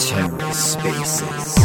[0.00, 1.60] TerraSpaces.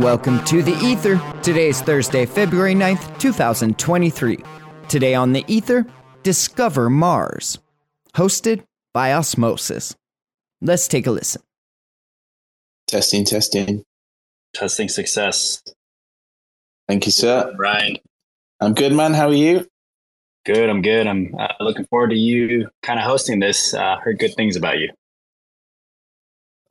[0.00, 1.20] And welcome to The Ether.
[1.42, 4.38] Today is Thursday, February 9th, 2023.
[4.88, 5.84] Today on The Ether,
[6.22, 7.58] Discover Mars.
[8.14, 9.94] Hosted by Osmosis.
[10.62, 11.42] Let's take a listen.
[12.86, 13.84] Testing, testing.
[14.54, 15.62] Testing success.
[16.88, 17.54] Thank you, sir.
[17.58, 17.96] Ryan.
[18.58, 19.12] I'm good, man.
[19.12, 19.66] How are you?
[20.46, 20.70] Good.
[20.70, 21.06] I'm good.
[21.06, 23.74] I'm uh, looking forward to you kind of hosting this.
[23.74, 24.92] Uh, heard good things about you.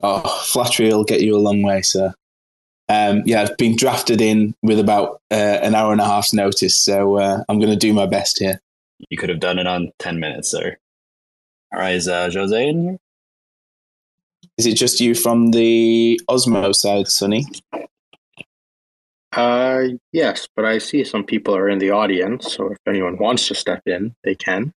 [0.02, 2.12] Oh, flattery will get you a long way, sir.
[2.90, 6.76] Um, yeah, I've been drafted in with about uh, an hour and a half's notice,
[6.76, 8.60] so uh, I'm going to do my best here.
[9.08, 10.76] You could have done it on 10 minutes, sir.
[11.72, 11.94] All right.
[11.94, 12.98] Is uh, Jose in here?
[14.58, 17.46] Is it just you from the Osmo side, Sunny?
[19.32, 23.46] Uh, yes, but I see some people are in the audience, so if anyone wants
[23.48, 24.72] to step in, they can.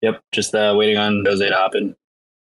[0.00, 0.20] Yep.
[0.32, 1.94] Just uh, waiting on Jose to hop in.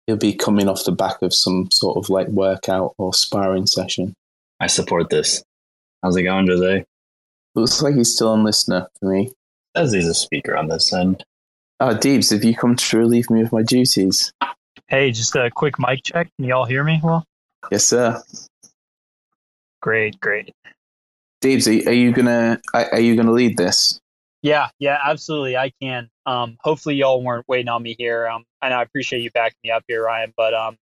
[0.07, 4.13] He'll be coming off the back of some sort of like workout or sparring session.
[4.59, 5.43] I support this.
[6.03, 6.85] How's it going, Jose?
[7.55, 9.31] Looks like he's still on listener for me.
[9.75, 11.23] Says he's a speaker on this end.
[11.79, 14.31] Oh, Deebs, have you come to relieve me of my duties?
[14.87, 16.29] Hey, just a quick mic check.
[16.37, 17.25] Can you all hear me well?
[17.71, 18.21] Yes, sir.
[19.81, 20.51] Great, great.
[21.41, 23.99] Deebs, are, are you gonna are are you gonna lead this?
[24.41, 25.57] Yeah, yeah, absolutely.
[25.57, 26.09] I can.
[26.25, 28.27] Um, hopefully y'all weren't waiting on me here.
[28.27, 30.33] Um, and I appreciate you backing me up here, Ryan.
[30.35, 30.77] But um,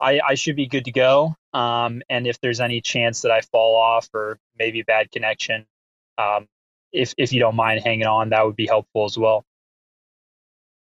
[0.00, 1.34] I, I should be good to go.
[1.52, 5.66] Um, and if there's any chance that I fall off or maybe bad connection,
[6.18, 6.46] um,
[6.92, 9.44] if if you don't mind hanging on, that would be helpful as well.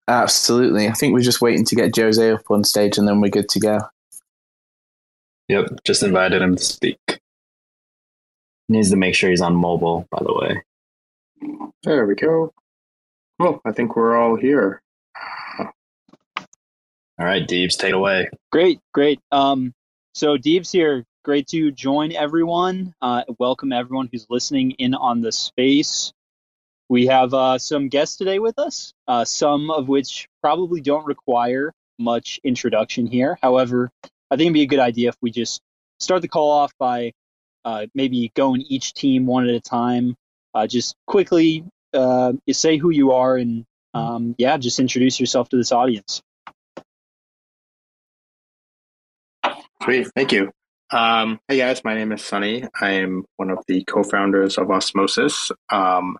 [0.08, 0.88] Absolutely.
[0.88, 3.48] I think we're just waiting to get Jose up on stage, and then we're good
[3.50, 3.78] to go.
[5.48, 5.84] Yep.
[5.84, 6.98] Just invited him to speak.
[8.68, 10.62] Needs to make sure he's on mobile, by the way.
[11.82, 12.52] There we go.
[13.42, 14.80] Well, I think we're all here.
[15.58, 15.66] All
[17.18, 18.28] right, Deebs, take it away.
[18.52, 19.18] Great, great.
[19.32, 19.74] Um,
[20.14, 21.04] so Deeb's here.
[21.24, 22.94] Great to join everyone.
[23.02, 26.12] Uh, welcome everyone who's listening in on the space.
[26.88, 31.72] We have uh, some guests today with us, uh, some of which probably don't require
[31.98, 33.40] much introduction here.
[33.42, 33.90] However,
[34.30, 35.60] I think it'd be a good idea if we just
[35.98, 37.12] start the call off by
[37.64, 40.14] uh, maybe going each team one at a time.
[40.54, 41.64] Uh, just quickly,
[41.94, 43.64] uh, you say who you are and
[43.94, 46.22] um, yeah, just introduce yourself to this audience.
[49.82, 50.50] Sweet, thank you.
[50.90, 52.64] Um, hey guys, my name is Sunny.
[52.80, 56.18] I am one of the co-founders of Osmosis, um,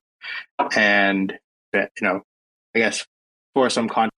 [0.75, 1.39] and
[1.75, 2.23] you know,
[2.75, 3.07] I guess
[3.55, 4.17] for some context,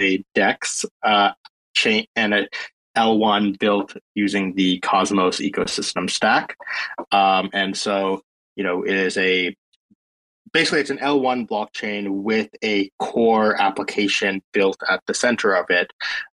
[0.00, 1.32] a Dex uh,
[1.74, 2.48] chain and a
[2.96, 6.56] L1 built using the Cosmos ecosystem stack,
[7.12, 8.22] um, and so
[8.60, 9.56] you know it is a
[10.52, 15.90] basically it's an L1 blockchain with a core application built at the center of it,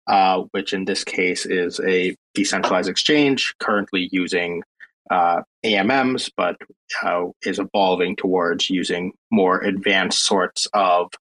[0.07, 4.63] uh, which in this case is a decentralized exchange currently using
[5.11, 6.55] uh, AMMs, but
[7.03, 11.11] uh, is evolving towards using more advanced sorts of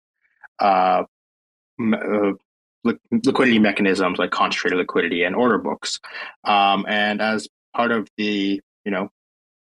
[0.59, 1.03] uh,
[1.79, 2.33] m- uh,
[2.85, 6.01] li- liquidity mechanisms like concentrated liquidity and order books.
[6.45, 9.11] Um, and as part of the, you know,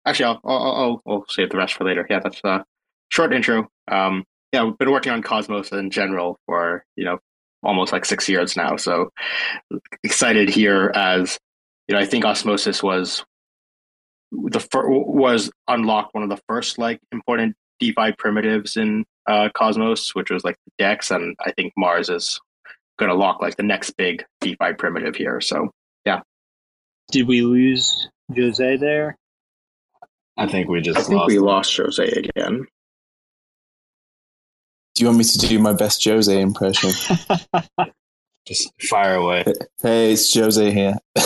[0.06, 2.06] actually, I'll, I'll, I'll, I'll save the rest for later.
[2.08, 2.62] Yeah, that's uh,
[3.10, 3.68] short intro.
[3.90, 7.18] Um, yeah, we've been working on Cosmos in general for you know
[7.62, 8.76] almost like six years now.
[8.76, 9.10] So
[10.02, 11.38] excited here as
[11.88, 12.00] you know.
[12.00, 13.24] I think Osmosis was
[14.32, 20.14] the fir- was unlocked one of the first like important DeFi primitives in uh, Cosmos,
[20.14, 22.40] which was like Dex, and I think Mars is
[22.98, 25.40] going to lock like the next big DeFi primitive here.
[25.40, 25.70] So
[26.04, 26.20] yeah,
[27.10, 29.16] Did we lose Jose there?
[30.36, 31.42] I think we just I think lost we him.
[31.44, 32.66] lost Jose again.
[34.94, 36.90] Do you want me to do my best Jose impression?
[38.46, 39.42] Just fire away.
[39.82, 40.94] hey, it's Jose here.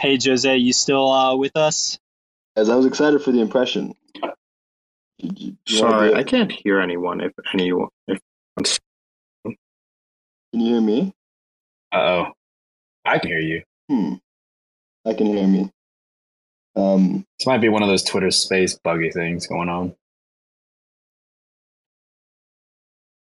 [0.00, 1.98] Hey Jose, you still uh, with us?
[2.54, 3.94] As I was excited for the impression.
[4.14, 6.14] You- you- you Sorry.
[6.14, 7.20] I can't hear anyone.
[7.20, 8.20] If anyone, if
[9.44, 9.56] Can
[10.52, 11.12] you hear me?
[11.92, 12.26] Uh oh.
[13.04, 13.62] I can hear you.
[13.88, 14.14] Hmm.
[15.04, 15.68] I can hear me.
[16.78, 19.96] Um, This might be one of those Twitter space buggy things going on.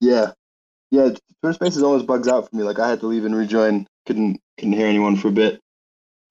[0.01, 0.33] yeah,
[0.91, 1.11] yeah.
[1.41, 2.63] Twitter Spaces always bugs out for me.
[2.63, 3.87] Like I had to leave and rejoin.
[4.07, 5.61] Couldn't couldn't hear anyone for a bit.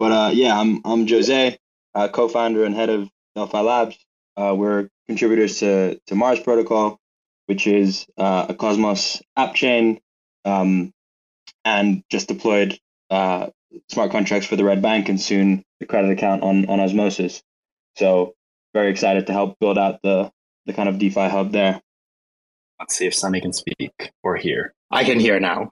[0.01, 1.59] But uh, yeah, I'm I'm Jose,
[1.95, 3.99] uh, co-founder and head of Delphi Labs.
[4.37, 7.01] Uh, we're contributors to to Mars Protocol,
[7.47, 10.01] which is uh, a Cosmos app chain,
[10.45, 10.93] um,
[11.65, 12.79] and just deployed
[13.11, 13.49] uh,
[13.89, 17.43] smart contracts for the Red Bank and soon the credit account on on Osmosis.
[17.97, 18.35] So
[18.75, 20.31] very excited to help build out the
[20.67, 21.81] the kind of DeFi hub there.
[22.79, 24.75] Let's see if Sunny can speak or hear.
[24.91, 25.71] I can hear now.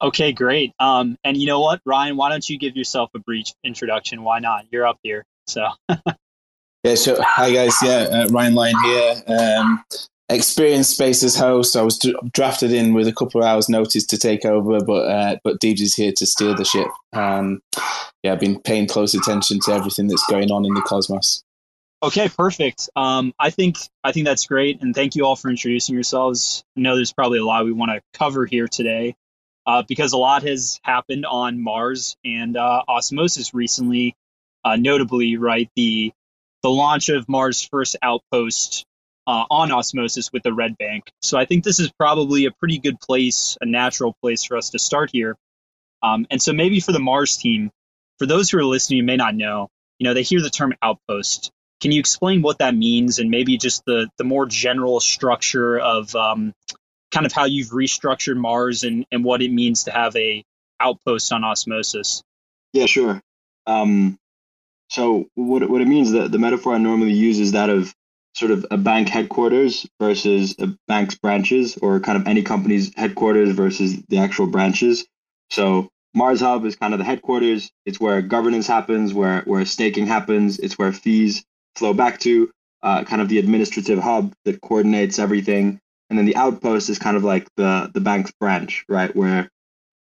[0.00, 0.72] Okay, great.
[0.78, 2.16] Um, and you know what, Ryan?
[2.16, 4.22] Why don't you give yourself a brief introduction?
[4.22, 4.66] Why not?
[4.70, 5.24] You're up here.
[5.46, 5.68] So
[6.84, 7.76] Yeah, so hi guys.
[7.80, 9.22] Yeah, uh, Ryan Lyon here.
[9.28, 9.84] Um,
[10.34, 11.76] experienced Spaces host.
[11.76, 15.08] I was d- drafted in with a couple of hours' notice to take over, but
[15.08, 16.88] uh, but Deebs is here to steer the ship.
[17.12, 17.60] Um,
[18.22, 21.42] yeah, I've been paying close attention to everything that's going on in the cosmos.
[22.02, 22.88] Okay, perfect.
[22.96, 26.64] Um, I think I think that's great, and thank you all for introducing yourselves.
[26.76, 29.14] I know there's probably a lot we want to cover here today,
[29.66, 34.16] uh, because a lot has happened on Mars and uh, Osmosis recently.
[34.64, 36.12] Uh, notably, right the
[36.62, 38.84] the launch of Mars' first outpost
[39.26, 41.10] uh, on Osmosis with the Red Bank.
[41.20, 44.70] So I think this is probably a pretty good place, a natural place for us
[44.70, 45.36] to start here.
[46.02, 47.70] Um, and so maybe for the Mars team,
[48.18, 50.74] for those who are listening, who may not know, you know, they hear the term
[50.82, 51.50] outpost.
[51.80, 56.14] Can you explain what that means and maybe just the the more general structure of
[56.14, 56.52] um,
[57.10, 60.44] kind of how you've restructured Mars and, and what it means to have a
[60.80, 62.22] outpost on Osmosis?
[62.72, 63.20] Yeah, sure.
[63.66, 64.18] Um,
[64.88, 67.94] so what what it means that the metaphor I normally use is that of
[68.34, 73.50] sort of a bank headquarters versus a bank's branches, or kind of any company's headquarters
[73.50, 75.06] versus the actual branches.
[75.50, 77.70] So Mars Hub is kind of the headquarters.
[77.86, 80.58] It's where governance happens, where where staking happens.
[80.58, 81.44] It's where fees
[81.76, 82.50] flow back to.
[82.82, 85.78] Uh, kind of the administrative hub that coordinates everything,
[86.10, 89.48] and then the outpost is kind of like the the bank's branch, right, where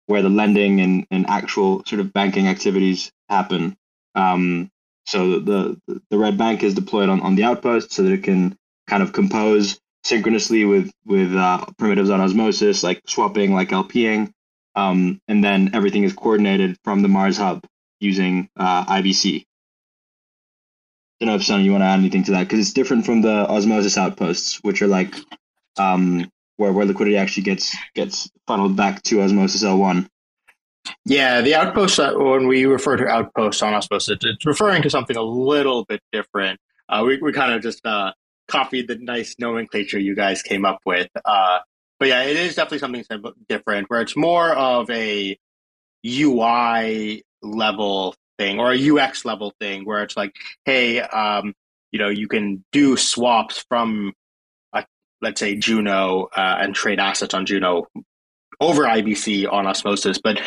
[0.06, 3.76] where the lending and, and actual sort of banking activities happen.
[4.16, 4.70] Um,
[5.08, 8.24] so the, the the red bank is deployed on, on the outpost so that it
[8.24, 8.58] can
[8.88, 14.32] kind of compose synchronously with with uh, primitives on osmosis, like swapping, like LPing,
[14.76, 17.64] um, and then everything is coordinated from the Mars hub
[18.00, 19.44] using uh, IBC.
[21.20, 23.22] don't know if Sunny, you want to add anything to that because it's different from
[23.22, 25.16] the osmosis outposts, which are like
[25.78, 30.08] um, where where liquidity actually gets gets funneled back to osmosis L1.
[31.06, 35.16] Yeah, the outpost, uh, when we refer to outposts on Osmosis, it's referring to something
[35.16, 36.60] a little bit different.
[36.90, 38.12] Uh, we, we kind of just uh,
[38.48, 41.10] copied the nice nomenclature you guys came up with.
[41.26, 41.60] Uh,
[42.00, 45.38] but yeah, it is definitely something different where it's more of a
[46.06, 50.36] UI level thing or a UX level thing where it's like,
[50.66, 51.54] hey, um,
[51.92, 54.14] you know, you can do swaps from,
[54.74, 54.84] uh,
[55.22, 57.88] let's say, Juno uh, and trade assets on Juno
[58.60, 60.42] over IBC on Osmosis, but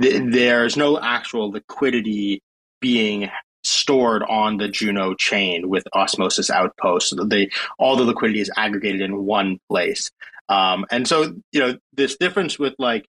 [0.00, 2.42] th- there's no actual liquidity
[2.80, 3.30] being
[3.64, 7.14] stored on the Juno chain with Osmosis Outpost.
[7.28, 10.10] They all the liquidity is aggregated in one place.
[10.48, 13.06] Um, and so, you know, this difference with like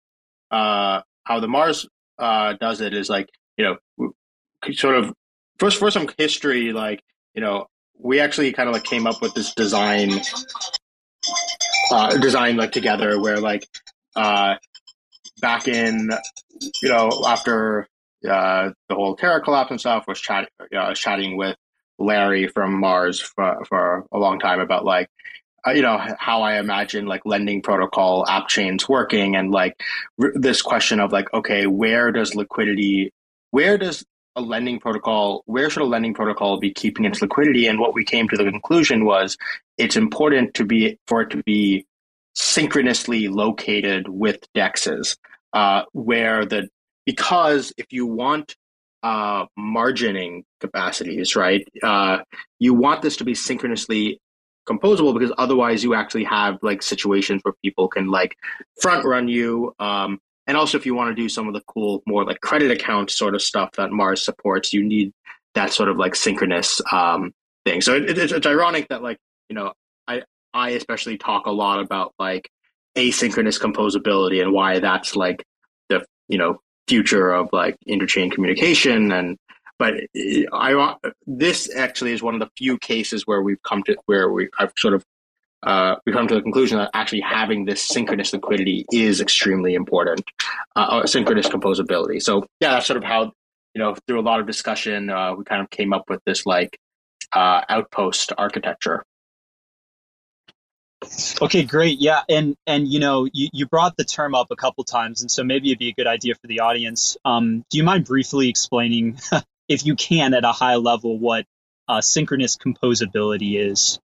[0.51, 1.87] uh, how the Mars
[2.17, 4.13] uh, does it is like, you know,
[4.71, 5.13] sort of
[5.59, 7.01] first for some history, like,
[7.33, 10.11] you know, we actually kind of like came up with this design
[11.91, 13.67] uh, design like together where like
[14.15, 14.55] uh,
[15.41, 16.09] back in
[16.81, 17.87] you know after
[18.29, 21.55] uh, the whole Terra collapse and stuff was chatting uh, chatting with
[21.99, 25.09] Larry from Mars for, for a long time about like
[25.67, 29.79] uh, you know how I imagine like lending protocol app chains working and like
[30.21, 33.11] r- this question of like okay where does liquidity
[33.51, 34.03] where does
[34.35, 37.67] a lending protocol where should a lending protocol be keeping its liquidity?
[37.67, 39.37] And what we came to the conclusion was
[39.77, 41.85] it's important to be for it to be
[42.35, 45.17] synchronously located with dexes
[45.53, 46.69] uh, where the
[47.05, 48.55] because if you want
[49.03, 52.19] uh, margining capacities right uh,
[52.59, 54.19] you want this to be synchronously
[54.67, 58.35] composable because otherwise you actually have like situations where people can like
[58.81, 62.01] front run you um, and also if you want to do some of the cool
[62.07, 65.13] more like credit account sort of stuff that mars supports you need
[65.55, 67.33] that sort of like synchronous um,
[67.65, 67.81] thing.
[67.81, 69.17] So it, it's, it's ironic that like
[69.49, 69.73] you know
[70.55, 72.49] i especially talk a lot about like
[72.97, 75.43] asynchronous composability and why that's like
[75.89, 79.37] the you know future of like interchain communication and
[79.77, 79.93] but
[80.53, 80.95] I
[81.27, 84.71] this actually is one of the few cases where we've come to where we I've
[84.77, 85.03] sort of
[85.63, 90.23] uh, we come to the conclusion that actually having this synchronous liquidity is extremely important,
[90.77, 92.21] uh, synchronous composability.
[92.21, 93.33] So yeah, that's sort of how
[93.75, 96.45] you know, through a lot of discussion, uh, we kind of came up with this
[96.45, 96.79] like
[97.33, 99.03] uh, outpost architecture.
[101.41, 101.99] Okay, great.
[101.99, 105.29] Yeah, and and you know, you, you brought the term up a couple times, and
[105.29, 107.17] so maybe it'd be a good idea for the audience.
[107.25, 109.19] Um, do you mind briefly explaining,
[109.67, 111.45] if you can, at a high level, what
[111.87, 113.99] uh, synchronous composability is?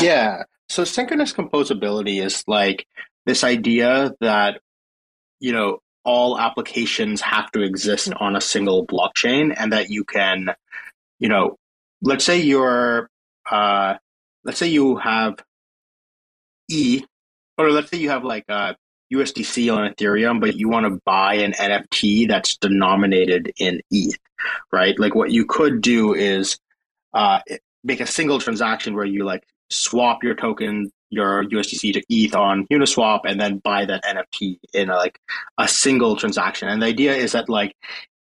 [0.00, 0.44] Yeah.
[0.68, 2.86] So synchronous composability is like
[3.26, 4.60] this idea that
[5.40, 10.50] you know all applications have to exist on a single blockchain, and that you can,
[11.18, 11.56] you know,
[12.02, 13.08] let's say you're
[13.50, 13.94] uh,
[14.44, 15.42] let's say you have
[16.70, 17.04] E,
[17.58, 18.76] or let's say you have like a
[19.12, 24.18] USDC on Ethereum, but you want to buy an NFT that's denominated in ETH,
[24.72, 24.98] right?
[24.98, 26.58] Like what you could do is
[27.12, 27.40] uh,
[27.82, 32.66] make a single transaction where you like swap your token, your USDC to ETH on
[32.68, 35.18] Uniswap, and then buy that NFT in a, like
[35.58, 36.68] a single transaction.
[36.68, 37.74] And the idea is that like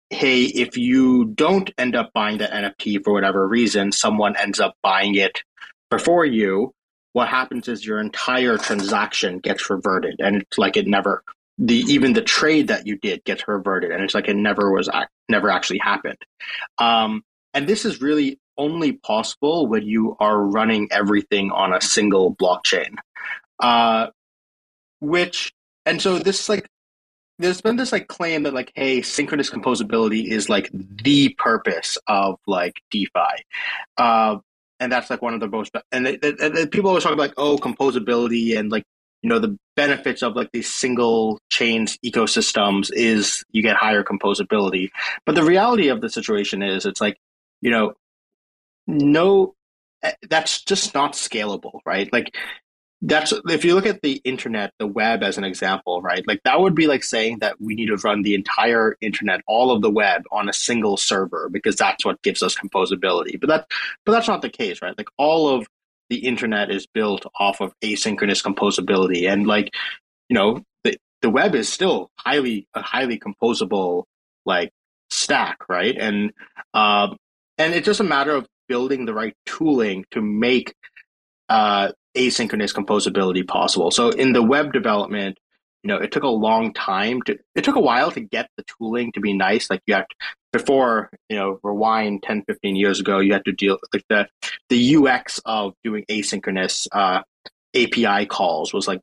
[0.09, 4.75] hey, if you don't end up buying that NFT for whatever reason, someone ends up
[4.81, 5.43] buying it
[5.89, 6.73] before you,
[7.13, 11.23] what happens is your entire transaction gets reverted, and it's like it never
[11.57, 14.89] the even the trade that you did gets reverted, and it's like it never was
[15.27, 16.17] never actually happened.
[16.77, 22.35] Um, and this is really only possible when you are running everything on a single
[22.35, 22.95] blockchain.
[23.59, 24.07] Uh,
[25.01, 25.53] which
[25.85, 26.67] and so this like
[27.39, 32.37] there's been this like claim that like hey synchronous composability is like the purpose of
[32.47, 33.43] like defi
[33.97, 34.37] uh,
[34.79, 37.21] and that's like one of the most and, they, they, and people always talk about
[37.21, 38.83] like oh composability and like
[39.21, 44.89] you know the benefits of like these single chains ecosystems is you get higher composability.
[45.25, 47.17] But the reality of the situation is it's like
[47.61, 47.93] you know
[48.87, 49.55] no
[50.03, 52.11] eh, that's just not scalable right?
[52.11, 52.35] Like
[53.01, 56.59] that's if you look at the internet the web as an example right like that
[56.59, 59.89] would be like saying that we need to run the entire internet all of the
[59.89, 63.39] web on a single server because that's what gives us composability.
[63.39, 63.67] But that
[64.05, 64.97] but that's not the case right?
[64.97, 65.67] Like all of
[66.09, 69.31] the internet is built off of asynchronous composability.
[69.31, 69.73] And like
[70.27, 74.03] you know the, the web is still highly a highly composable
[74.45, 74.71] like
[75.09, 75.95] stack right?
[75.97, 76.33] And
[76.73, 77.15] um
[77.57, 80.73] and it's just a matter of building the right tooling to make
[81.49, 83.91] uh, asynchronous composability possible.
[83.91, 85.37] So in the web development,
[85.83, 88.63] you know, it took a long time to, it took a while to get the
[88.63, 89.69] tooling to be nice.
[89.69, 90.15] Like you have to,
[90.51, 94.27] before, you know, rewind 10, 15 years ago, you had to deal like the,
[94.67, 97.21] the UX of doing asynchronous uh,
[97.75, 98.99] API calls was like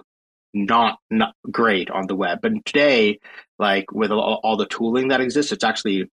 [0.53, 2.41] not, not great on the web.
[2.43, 3.21] But today,
[3.59, 6.11] like with all, all the tooling that exists, it's actually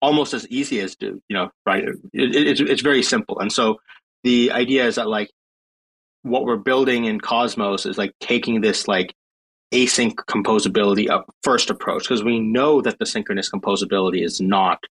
[0.00, 1.84] almost as easy as to, you know, right.
[1.84, 3.40] It, it, it's, it's very simple.
[3.40, 3.80] And so
[4.22, 5.30] the idea is that like
[6.22, 9.14] what we're building in Cosmos is like taking this like
[9.72, 14.82] async composability up first approach because we know that the synchronous composability is not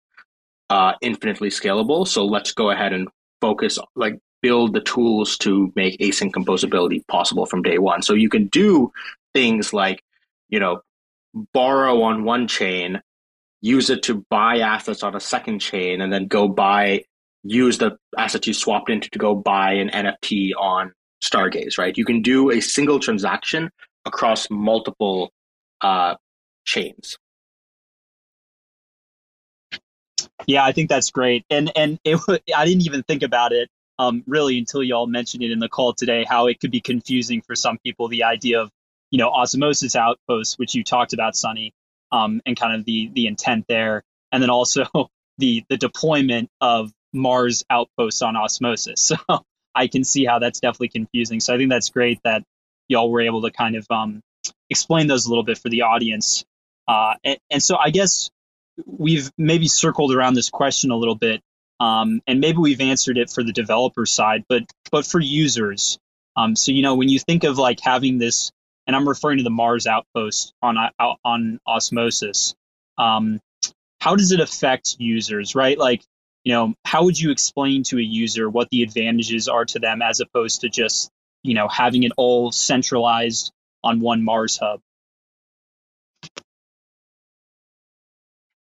[0.70, 2.08] uh, infinitely scalable.
[2.08, 3.08] So let's go ahead and
[3.42, 8.02] focus like build the tools to make async composability possible from day one.
[8.02, 8.92] So you can do
[9.34, 10.04] things like
[10.50, 10.82] you know
[11.54, 13.02] borrow on one chain,
[13.62, 17.04] use it to buy assets on a second chain, and then go buy
[17.44, 20.92] use the assets you swapped into to go buy an NFT on
[21.24, 21.98] Stargaze, right?
[21.98, 23.70] You can do a single transaction
[24.06, 25.32] across multiple
[25.82, 26.16] uh,
[26.66, 27.18] chains.
[30.46, 32.20] Yeah, I think that's great, and and it,
[32.56, 33.70] I didn't even think about it
[34.00, 36.26] um, really until y'all mentioned it in the call today.
[36.28, 38.72] How it could be confusing for some people the idea of
[39.12, 41.74] you know osmosis outposts, which you talked about, Sunny,
[42.12, 44.86] um, and kind of the the intent there, and then also
[45.38, 49.12] the the deployment of Mars outposts on osmosis.
[49.28, 49.44] So
[49.78, 51.40] I can see how that's definitely confusing.
[51.40, 52.44] So I think that's great that
[52.88, 54.22] y'all were able to kind of um,
[54.70, 56.46] explain those a little bit for the audience.
[56.88, 58.30] Uh, and, and, so I guess
[58.86, 61.42] we've maybe circled around this question a little bit,
[61.80, 66.00] um, and maybe we've answered it for the developer side, but but for users.
[66.38, 68.52] Um, so you know when you think of like having this,
[68.86, 72.56] and I'm referring to the Mars outpost on uh, on Osmosis.
[72.98, 73.42] Um,
[74.00, 75.78] how does it affect users, right?
[75.78, 76.04] Like
[76.48, 80.02] you know, how would you explain to a user what the advantages are to them
[80.02, 81.12] as opposed to just,
[81.44, 83.52] you know, having it all centralized
[83.84, 84.80] on one Mars hub?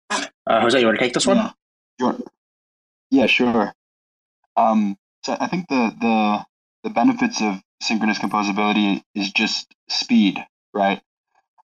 [0.09, 1.35] Uh, Jose, you want to take this one?
[1.35, 1.51] Yeah,
[1.99, 2.19] sure.
[3.11, 3.73] Yeah, sure.
[4.55, 6.45] Um, so I think the the
[6.85, 10.41] the benefits of synchronous composability is just speed,
[10.73, 11.01] right?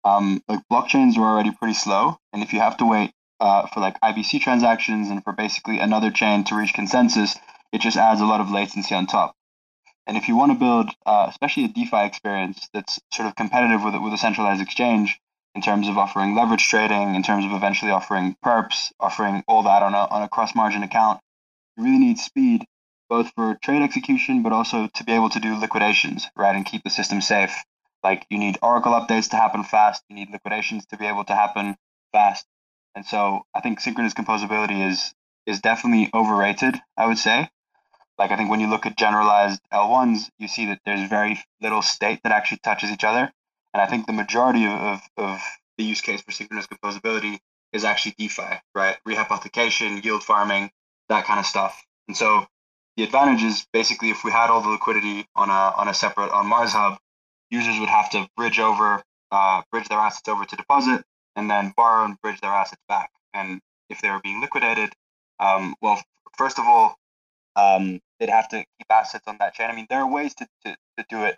[0.04, 3.80] Um, like blockchains are already pretty slow, and if you have to wait uh, for
[3.80, 7.36] like IBC transactions and for basically another chain to reach consensus,
[7.72, 9.36] it just adds a lot of latency on top.
[10.06, 13.84] And if you want to build, uh, especially a DeFi experience that's sort of competitive
[13.84, 15.20] with with a centralized exchange,
[15.56, 19.84] in terms of offering leverage trading, in terms of eventually offering perps, offering all that
[19.84, 21.20] on a, on a cross margin account.
[21.78, 22.66] You really need speed,
[23.10, 26.84] both for trade execution, but also to be able to do liquidations, right, and keep
[26.84, 27.56] the system safe.
[28.04, 31.36] Like you need Oracle updates to happen fast, you need liquidations to be able to
[31.36, 31.76] happen
[32.12, 32.46] fast.
[32.96, 35.14] And so I think synchronous composability is
[35.46, 37.50] is definitely overrated, I would say.
[38.18, 41.82] Like I think when you look at generalized L1s, you see that there's very little
[41.82, 43.32] state that actually touches each other.
[43.74, 45.42] And I think the majority of, of
[45.78, 47.40] the use case for synchronous composability
[47.74, 48.98] is actually DeFi, right?
[49.08, 50.70] Rehypothecation, yield farming,
[51.10, 51.84] that kind of stuff.
[52.08, 52.46] And so
[52.96, 56.32] the advantage is basically if we had all the liquidity on a on a separate
[56.32, 57.00] on Mars Hub,
[57.50, 61.04] users would have to bridge over, uh, bridge their assets over to deposit,
[61.36, 63.12] and then borrow and bridge their assets back.
[63.34, 63.60] And
[63.90, 64.94] if they were being liquidated,
[65.40, 66.02] um, well,
[66.38, 66.96] first of all,
[67.56, 69.70] um, they'd have to keep assets on that chain.
[69.70, 71.38] I mean, there are ways to, to, to do it,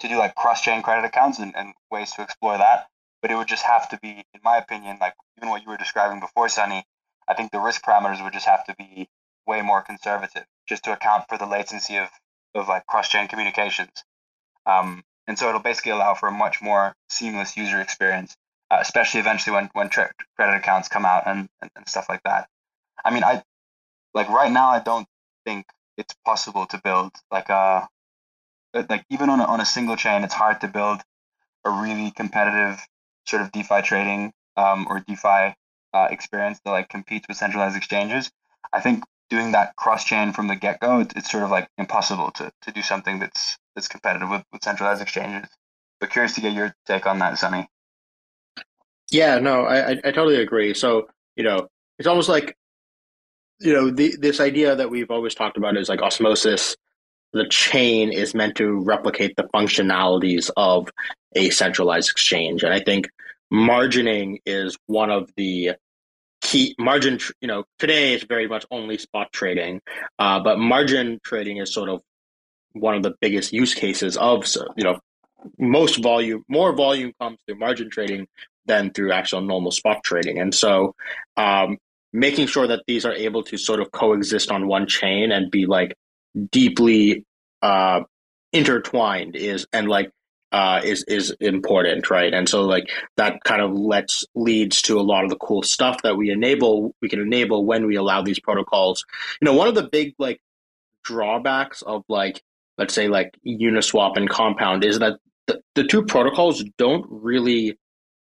[0.00, 2.86] to do like cross chain credit accounts and, and ways to explore that.
[3.20, 5.76] But it would just have to be, in my opinion, like even what you were
[5.76, 6.84] describing before, Sunny,
[7.26, 9.08] I think the risk parameters would just have to be
[9.46, 12.08] way more conservative just to account for the latency of,
[12.54, 14.04] of like cross chain communications.
[14.66, 18.36] Um, and so it'll basically allow for a much more seamless user experience,
[18.70, 22.22] uh, especially eventually when, when tra- credit accounts come out and, and, and stuff like
[22.24, 22.48] that.
[23.04, 23.42] I mean, I
[24.14, 25.06] like right now, I don't
[25.44, 27.88] think it's possible to build like a
[28.88, 31.00] like even on a, on a single chain, it's hard to build
[31.64, 32.80] a really competitive
[33.26, 35.54] sort of DeFi trading um, or DeFi
[35.94, 38.30] uh, experience that like competes with centralized exchanges.
[38.72, 41.68] I think doing that cross chain from the get go, it, it's sort of like
[41.78, 45.48] impossible to, to do something that's that's competitive with, with centralized exchanges.
[46.00, 47.68] But curious to get your take on that, Sunny.
[49.10, 50.74] Yeah, no, I, I totally agree.
[50.74, 52.56] So you know, it's almost like
[53.60, 56.76] you know, the, this idea that we've always talked about is like osmosis.
[57.32, 60.88] The chain is meant to replicate the functionalities of
[61.34, 63.08] a centralized exchange, and I think
[63.52, 65.72] margining is one of the
[66.40, 67.18] key margin.
[67.40, 69.82] You know, today it's very much only spot trading,
[70.18, 72.00] uh, but margin trading is sort of
[72.72, 74.98] one of the biggest use cases of you know
[75.58, 78.26] most volume more volume comes through margin trading
[78.68, 80.94] than through actual normal spot trading and so
[81.36, 81.76] um,
[82.12, 85.66] making sure that these are able to sort of coexist on one chain and be
[85.66, 85.94] like
[86.50, 87.24] deeply
[87.62, 88.00] uh,
[88.52, 90.10] intertwined is and like
[90.50, 92.32] uh, is is important, right?
[92.32, 96.02] And so like that kind of lets leads to a lot of the cool stuff
[96.02, 96.94] that we enable.
[97.02, 99.04] We can enable when we allow these protocols.
[99.40, 100.40] You know, one of the big like
[101.04, 102.42] drawbacks of like
[102.78, 107.78] let's say like Uniswap and Compound is that the, the two protocols don't really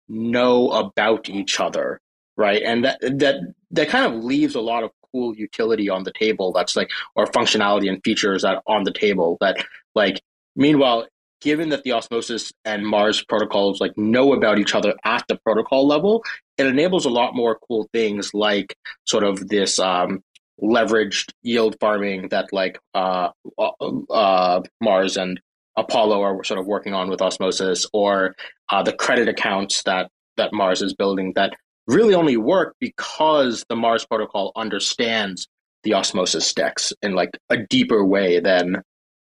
[0.08, 2.00] know about each other
[2.38, 2.62] right?
[2.62, 3.40] And that that
[3.72, 6.52] that kind of leaves a lot of cool utility on the table.
[6.52, 9.62] That's like or functionality and features that on the table that
[9.94, 10.22] like.
[10.56, 11.06] Meanwhile,
[11.40, 15.86] given that the Osmosis and Mars protocols like know about each other at the protocol
[15.86, 16.24] level,
[16.56, 20.20] it enables a lot more cool things like sort of this um,
[20.60, 23.70] leveraged yield farming that like uh, uh,
[24.10, 25.40] uh, Mars and
[25.78, 28.34] Apollo are sort of working on with Osmosis, or
[28.70, 31.54] uh, the credit accounts that that Mars is building that
[31.86, 35.48] really only work because the Mars protocol understands
[35.84, 38.82] the osmosis stacks in like a deeper way than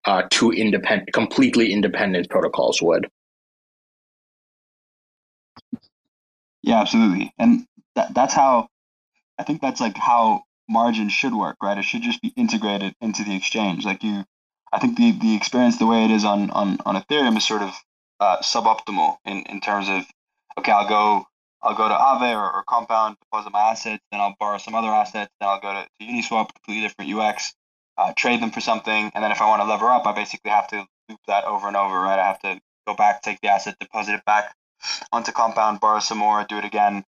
[0.07, 3.07] uh, two independent, completely independent protocols would.
[6.63, 8.69] Yeah, absolutely, and that, that's how
[9.39, 11.79] I think that's like how margin should work, right?
[11.79, 13.85] It should just be integrated into the exchange.
[13.85, 14.25] Like you,
[14.72, 17.62] I think the the experience the way it is on on on Ethereum is sort
[17.62, 17.72] of
[18.20, 20.04] uh, suboptimal in in terms of
[20.59, 21.26] okay, I'll go
[21.62, 24.88] I'll go to Aave or, or Compound, deposit my assets, then I'll borrow some other
[24.88, 27.54] assets, then I'll go to, to Uniswap, completely different UX,
[27.96, 30.52] uh, trade them for something, and then if I want to lever up, I basically
[30.52, 32.18] have to loop that over and over, right?
[32.18, 34.54] I have to go back, take the asset, deposit it back
[35.11, 37.04] onto Compound, borrow some more, do it again.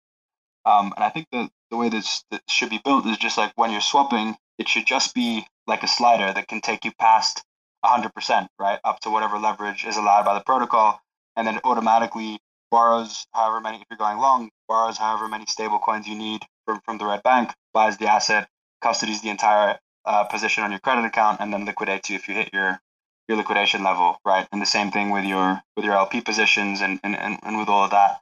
[0.65, 3.53] Um, and I think the, the way this, this should be built is just like
[3.55, 7.43] when you're swapping, it should just be like a slider that can take you past
[7.85, 8.79] 100%, right?
[8.85, 11.01] Up to whatever leverage is allowed by the protocol.
[11.37, 12.41] And then automatically
[12.71, 16.81] borrows however many, if you're going long, borrows however many stable coins you need from,
[16.85, 18.49] from the red bank, buys the asset,
[18.83, 22.35] custodies the entire uh, position on your credit account, and then liquidates you if you
[22.35, 22.81] hit your
[23.29, 24.49] your liquidation level, right?
[24.51, 27.69] And the same thing with your with your LP positions and and, and, and with
[27.69, 28.21] all of that.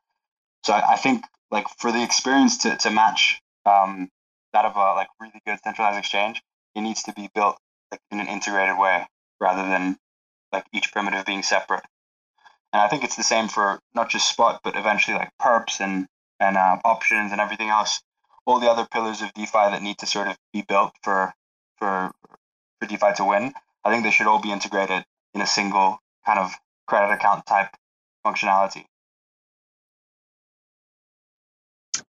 [0.64, 4.11] So I, I think like for the experience to, to match um,
[4.53, 6.42] that of a like really good centralized exchange,
[6.75, 7.59] it needs to be built
[7.90, 9.07] like in an integrated way
[9.40, 9.98] rather than
[10.53, 11.85] like each primitive being separate.
[12.72, 16.07] And I think it's the same for not just spot, but eventually like perps and
[16.40, 18.01] and uh, options and everything else.
[18.46, 21.33] All the other pillars of DeFi that need to sort of be built for
[21.79, 22.12] for
[22.81, 23.53] for DeFi to win.
[23.85, 26.53] I think they should all be integrated in a single kind of
[26.87, 27.68] credit account type
[28.24, 28.85] functionality.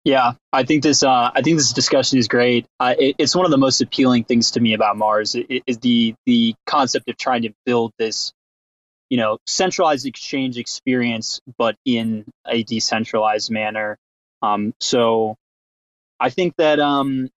[0.06, 1.02] Yeah, I think this.
[1.02, 2.68] Uh, I think this discussion is great.
[2.80, 6.13] Uh, it, it's one of the most appealing things to me about Mars is the
[6.28, 8.32] the concept of trying to build this,
[9.10, 13.98] you know, centralized exchange experience, but in a decentralized manner.
[14.44, 15.38] Um, so,
[16.20, 17.30] I think that um,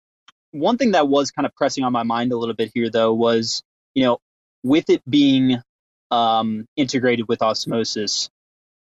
[0.51, 3.13] one thing that was kind of pressing on my mind a little bit here, though,
[3.13, 3.63] was
[3.95, 4.19] you know,
[4.63, 5.57] with it being
[6.11, 8.29] um, integrated with Osmosis,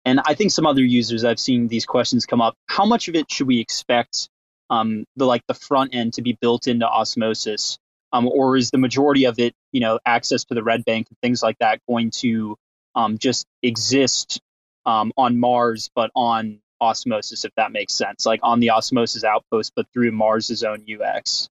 [0.04, 2.56] and I think some other users I've seen these questions come up.
[2.66, 4.28] How much of it should we expect
[4.70, 7.78] um, the like the front end to be built into Osmosis,
[8.12, 11.18] um, or is the majority of it, you know, access to the red bank and
[11.20, 12.56] things like that, going to
[12.94, 14.40] um, just exist
[14.86, 19.72] um, on Mars, but on Osmosis, if that makes sense, like on the Osmosis outpost,
[19.76, 21.48] but through Mars's own UX?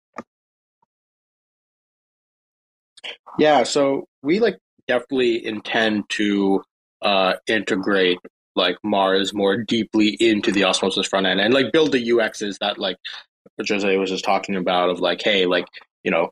[3.39, 6.63] Yeah, so we like definitely intend to
[7.01, 8.19] uh, integrate
[8.55, 12.77] like Mars more deeply into the Osmosis front end and like build the UXs that
[12.77, 12.97] like
[13.67, 15.67] Jose was just talking about of like, hey, like,
[16.03, 16.31] you know,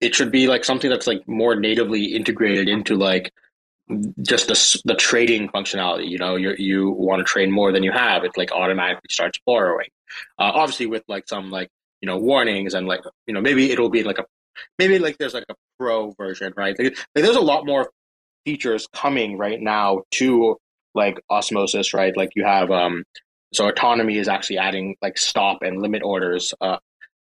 [0.00, 3.32] it should be like something that's like more natively integrated into like
[4.22, 6.08] just the, the trading functionality.
[6.08, 9.38] You know, you you want to trade more than you have, it like automatically starts
[9.46, 9.88] borrowing.
[10.38, 13.88] Uh, obviously, with like some like you know warnings and like you know maybe it'll
[13.88, 14.26] be like a
[14.78, 16.78] maybe like there's like a pro version, right?
[16.78, 17.90] Like, like there's a lot more
[18.44, 20.56] features coming right now to
[20.96, 22.16] like osmosis, right?
[22.16, 23.04] Like you have um
[23.54, 26.78] so autonomy is actually adding like stop and limit orders uh,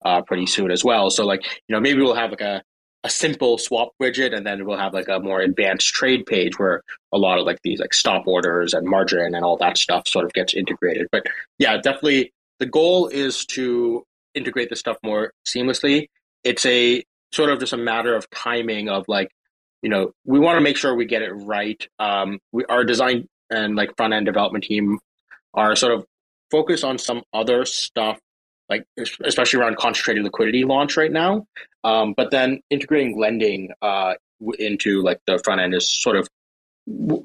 [0.04, 1.11] uh pretty soon as well.
[1.11, 2.62] So like, you know, maybe we'll have like a
[3.02, 6.83] a simple swap widget and then we'll have like a more advanced trade page where
[7.12, 10.24] a lot of like these like stop orders and margin and all that stuff sort
[10.24, 11.06] of gets integrated.
[11.11, 11.26] But
[11.59, 14.04] yeah, definitely the goal is to
[14.35, 16.09] integrate this stuff more seamlessly.
[16.44, 17.02] It's a
[17.33, 19.30] sort of just a matter of timing of like,
[19.83, 21.87] you know, we want to make sure we get it right.
[21.98, 24.99] Um, we, our design and like front end development team
[25.55, 26.07] are sort of
[26.51, 28.19] focused on some other stuff,
[28.69, 28.85] like
[29.25, 31.47] especially around concentrated liquidity launch right now.
[31.85, 34.15] Um, but then integrating lending uh,
[34.59, 36.29] into like the front end is sort of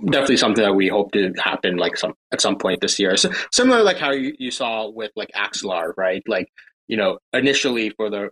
[0.10, 3.18] definitely something that we hope to happen like some at some point this year.
[3.18, 6.24] So similar like how you, you saw with like Axelar, right?
[6.28, 6.50] Like
[6.88, 8.30] you know initially for the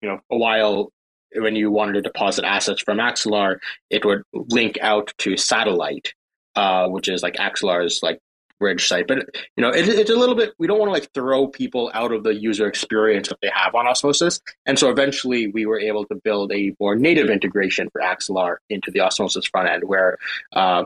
[0.00, 0.92] you know a while
[1.34, 3.58] when you wanted to deposit assets from Axelar,
[3.90, 6.12] it would link out to Satellite,
[6.56, 8.18] uh, which is like Axelar's like
[8.58, 9.08] bridge site.
[9.08, 10.54] But you know, it, it's a little bit.
[10.58, 13.74] We don't want to like throw people out of the user experience that they have
[13.74, 18.00] on Osmosis, and so eventually we were able to build a more native integration for
[18.00, 20.16] Axelar into the Osmosis front end, where
[20.52, 20.84] uh,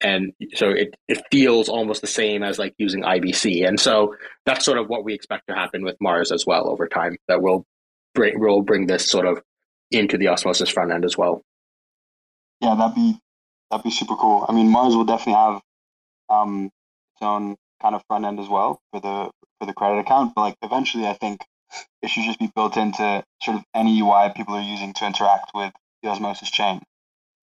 [0.00, 3.66] and so it, it feels almost the same as like using IBC.
[3.66, 6.86] And so that's sort of what we expect to happen with Mars as well over
[6.86, 7.16] time.
[7.26, 7.64] That will
[8.14, 9.42] bring will bring this sort of
[9.90, 11.42] into the Osmosis front end as well.
[12.60, 13.18] Yeah, that'd be
[13.74, 14.46] that'd be super cool.
[14.48, 15.60] I mean, Mars will definitely have
[16.28, 16.66] um,
[17.16, 20.32] its own kind of front end as well for the for the credit account.
[20.34, 21.44] But like eventually, I think
[22.00, 25.50] it should just be built into sort of any UI people are using to interact
[25.54, 26.82] with the Osmosis chain.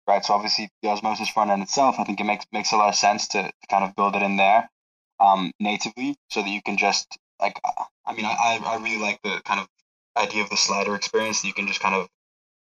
[0.09, 0.25] Right.
[0.25, 2.95] So obviously, the Osmosis front end itself, I think it makes makes a lot of
[2.95, 4.71] sense to, to kind of build it in there
[5.21, 7.07] um, natively, so that you can just
[7.39, 7.61] like.
[8.07, 9.69] I mean, I I really like the kind of
[10.17, 12.09] idea of the slider experience that you can just kind of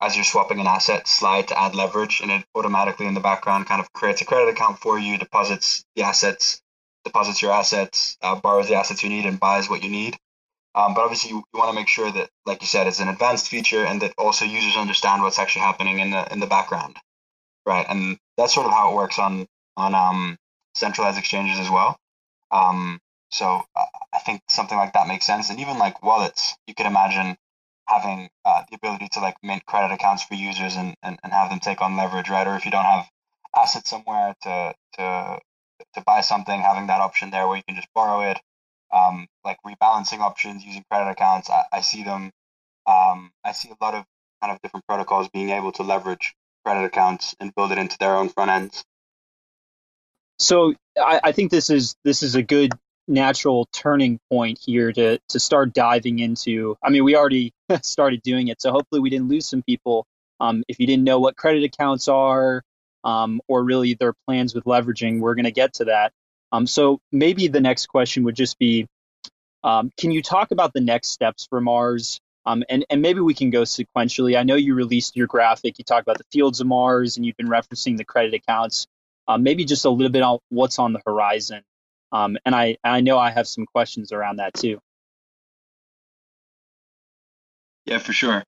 [0.02, 3.68] as you're swapping an asset, slide to add leverage, and it automatically in the background
[3.68, 6.62] kind of creates a credit account for you, deposits the assets,
[7.04, 10.18] deposits your assets, uh, borrows the assets you need, and buys what you need.
[10.76, 13.10] Um, but obviously, you, you want to make sure that, like you said, it's an
[13.10, 16.98] advanced feature, and that also users understand what's actually happening in the in the background,
[17.66, 17.86] right?
[17.90, 20.38] And that's sort of how it works on on um,
[20.76, 21.98] centralized exchanges as well.
[22.52, 23.00] Um,
[23.32, 26.86] so uh, I think something like that makes sense, and even like wallets, you could
[26.86, 27.36] imagine
[27.90, 31.50] having uh, the ability to like mint credit accounts for users and, and, and have
[31.50, 32.48] them take on leverage, right?
[32.48, 33.08] Or if you don't have
[33.56, 35.40] assets somewhere to to
[35.96, 38.40] to buy something, having that option there where you can just borrow it,
[38.94, 41.50] um, like rebalancing options using credit accounts.
[41.50, 42.32] I, I see them.
[42.86, 44.06] Um, I see a lot of
[44.42, 48.16] kind of different protocols being able to leverage credit accounts and build it into their
[48.16, 48.84] own front ends.
[50.38, 52.72] So I, I think this is this is a good
[53.10, 56.78] natural turning point here to to start diving into.
[56.84, 60.06] I mean, we already started doing it, so hopefully we didn't lose some people.
[60.40, 62.64] Um, if you didn't know what credit accounts are,
[63.04, 66.14] um, or really their plans with leveraging, we're going to get to that.
[66.52, 68.88] Um, so maybe the next question would just be,
[69.64, 72.20] um, can you talk about the next steps for Mars?
[72.46, 74.38] Um, and, and maybe we can go sequentially.
[74.38, 75.78] I know you released your graphic.
[75.78, 78.88] You talked about the fields of Mars, and you've been referencing the credit accounts.
[79.28, 81.64] Um, maybe just a little bit on what's on the horizon
[82.12, 84.80] um, and I, I know I have some questions around that too.
[87.86, 88.44] Yeah, for sure.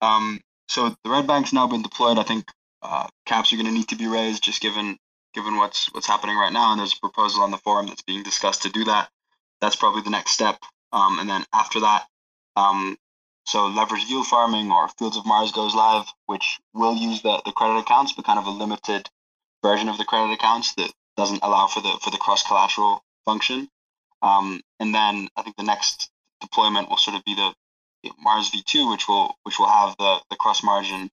[0.00, 2.18] Um, so the red bank's now been deployed.
[2.18, 2.44] I think
[2.82, 4.98] uh, caps are going to need to be raised, just given
[5.34, 6.72] given what's what's happening right now.
[6.72, 9.08] And there's a proposal on the forum that's being discussed to do that.
[9.60, 10.58] That's probably the next step.
[10.92, 12.04] Um, and then after that,
[12.56, 12.96] um,
[13.46, 17.52] so leverage yield farming or Fields of Mars goes live, which will use the, the
[17.52, 19.08] credit accounts, but kind of a limited
[19.62, 23.68] version of the credit accounts that doesn't allow for the for the cross collateral function.
[24.22, 27.52] Um, and then I think the next deployment will sort of be the
[28.20, 31.10] Mars V2, which will which will have the the cross margin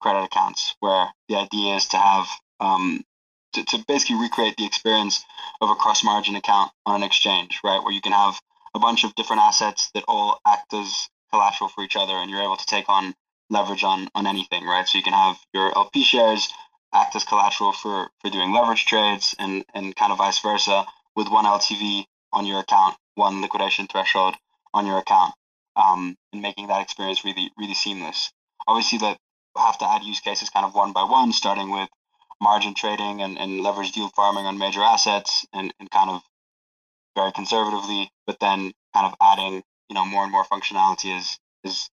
[0.00, 2.26] credit accounts, where the idea is to have
[2.60, 3.04] um,
[3.52, 5.24] to, to basically recreate the experience
[5.60, 7.82] of a cross margin account on an exchange, right?
[7.82, 8.40] Where you can have
[8.74, 12.42] a bunch of different assets that all act as collateral for each other, and you're
[12.42, 13.14] able to take on
[13.50, 14.86] leverage on on anything, right?
[14.86, 16.48] So you can have your LP shares
[16.92, 21.28] act as collateral for for doing leverage trades, and and kind of vice versa with
[21.28, 24.34] one LTV on your account, one liquidation threshold
[24.72, 25.34] on your account,
[25.76, 28.32] um, and making that experience really really seamless.
[28.66, 29.18] Obviously, that
[29.56, 31.88] have to add use cases kind of one by one, starting with
[32.40, 36.22] margin trading and, and leverage yield farming on major assets and, and kind of
[37.16, 41.88] very conservatively, but then kind of adding, you know, more and more functionality as, as,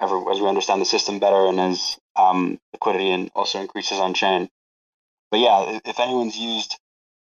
[0.00, 4.48] as we understand the system better and as um, liquidity and also increases on chain.
[5.30, 6.78] But yeah, if anyone's used,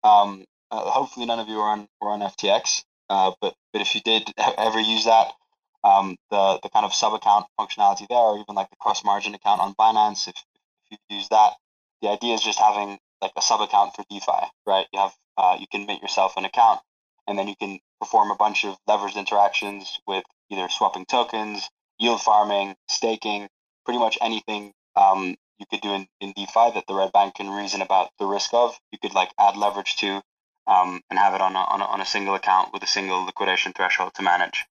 [0.04, 3.94] um, uh, hopefully none of you are on, were on FTX, uh, but, but if
[3.94, 5.33] you did ever use that,
[5.83, 9.35] um, the, the kind of sub account functionality there, or even like the cross margin
[9.35, 10.35] account on Binance, if,
[10.90, 11.54] if you use that,
[12.02, 14.87] the idea is just having like a sub account for DeFi, right?
[14.92, 16.80] You have uh, you can make yourself an account,
[17.26, 21.68] and then you can perform a bunch of leveraged interactions with either swapping tokens,
[22.00, 23.48] yield farming, staking,
[23.84, 27.50] pretty much anything um, you could do in, in DeFi that the Red Bank can
[27.50, 28.76] reason about the risk of.
[28.90, 30.22] You could like add leverage to
[30.66, 33.24] um, and have it on a, on a, on a single account with a single
[33.24, 34.64] liquidation threshold to manage.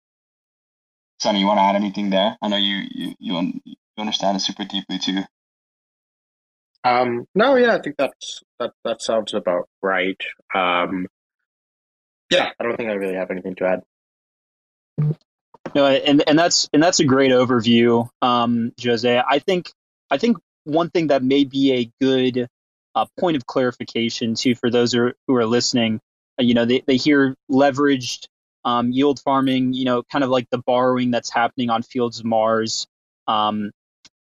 [1.19, 2.37] Sunny, you want to add anything there?
[2.41, 5.23] I know you you you, you understand it super deeply too.
[6.83, 10.21] Um, no, yeah, I think that's that that sounds about right.
[10.53, 11.07] Um,
[12.29, 13.81] yeah, I don't think I really have anything to add.
[15.75, 19.21] No, and and that's and that's a great overview, um, Jose.
[19.27, 19.71] I think
[20.09, 22.47] I think one thing that may be a good
[22.95, 25.99] uh, point of clarification too for those who are, who are listening.
[26.39, 28.27] Uh, you know, they, they hear leveraged
[28.65, 29.73] um, yield farming.
[29.73, 32.87] You know, kind of like the borrowing that's happening on Fields of Mars.
[33.27, 33.71] Um,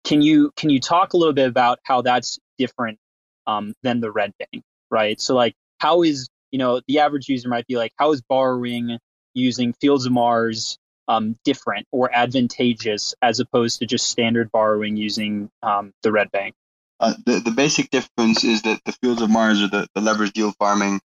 [0.04, 3.00] can you can you talk a little bit about how that's different
[3.48, 5.20] um, than the red bank, right?
[5.20, 9.00] So like, how is you know the average user might be like, how is borrowing
[9.34, 15.50] using Fields of Mars um, different or advantageous as opposed to just standard borrowing using
[15.64, 16.56] um, the red bank?
[17.00, 20.38] Uh, the, the basic difference is that the Fields of Mars or the, the leveraged
[20.38, 21.02] yield farming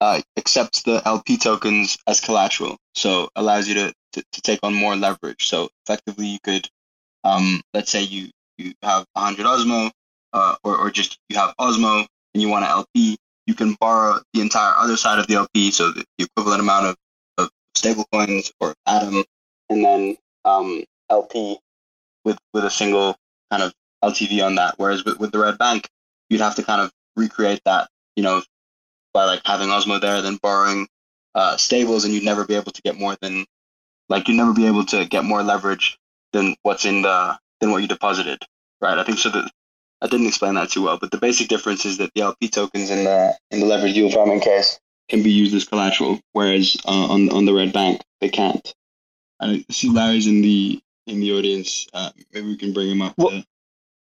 [0.00, 4.74] uh, accepts the LP tokens as collateral, so allows you to, to, to take on
[4.74, 5.46] more leverage.
[5.46, 6.68] So effectively, you could,
[7.24, 9.90] um, let's say you you have 100 Osmo,
[10.32, 14.20] uh, or, or just you have Osmo and you want an LP, you can borrow
[14.32, 16.96] the entire other side of the LP, so the, equivalent amount of,
[17.38, 19.24] of stablecoins or Atom,
[19.68, 21.58] and then um, LP
[22.24, 23.16] with with a single
[23.50, 23.72] kind of
[24.02, 24.74] LTV on that.
[24.76, 25.88] Whereas with, with the Red Bank,
[26.28, 28.42] you'd have to kind of recreate that, you know,
[29.12, 30.88] by like having Osmo there, then borrowing
[31.34, 33.44] uh, stables, and you'd never be able to get more than
[34.08, 35.98] like you'd never be able to get more leverage
[36.32, 38.42] than what's in the than what you deposited,
[38.80, 38.98] right?
[38.98, 39.30] I think so.
[39.30, 39.50] That
[40.00, 42.90] I didn't explain that too well, but the basic difference is that the LP tokens
[42.90, 47.06] in the in the leveraged yield farming case can be used as collateral, whereas uh,
[47.12, 48.74] on on the red bank they can't.
[49.42, 51.88] I see Larry's in the in the audience.
[51.92, 53.44] Uh, maybe we can bring him up well, to,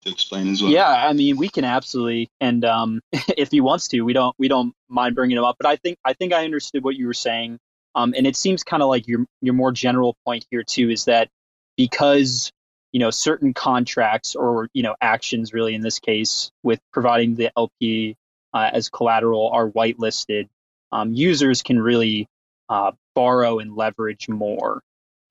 [0.04, 0.72] to explain as well.
[0.72, 4.48] Yeah, I mean we can absolutely, and um, if he wants to, we don't we
[4.48, 5.58] don't mind bringing him up.
[5.60, 7.60] But I think I think I understood what you were saying,
[7.96, 11.06] um, and it seems kind of like your your more general point here too is
[11.06, 11.30] that
[11.76, 12.52] because
[12.94, 17.52] you know certain contracts or you know actions really in this case with providing the
[17.58, 18.16] LP
[18.54, 20.48] uh, as collateral are whitelisted,
[20.94, 22.28] um, users can really
[22.70, 24.82] uh, borrow and leverage more.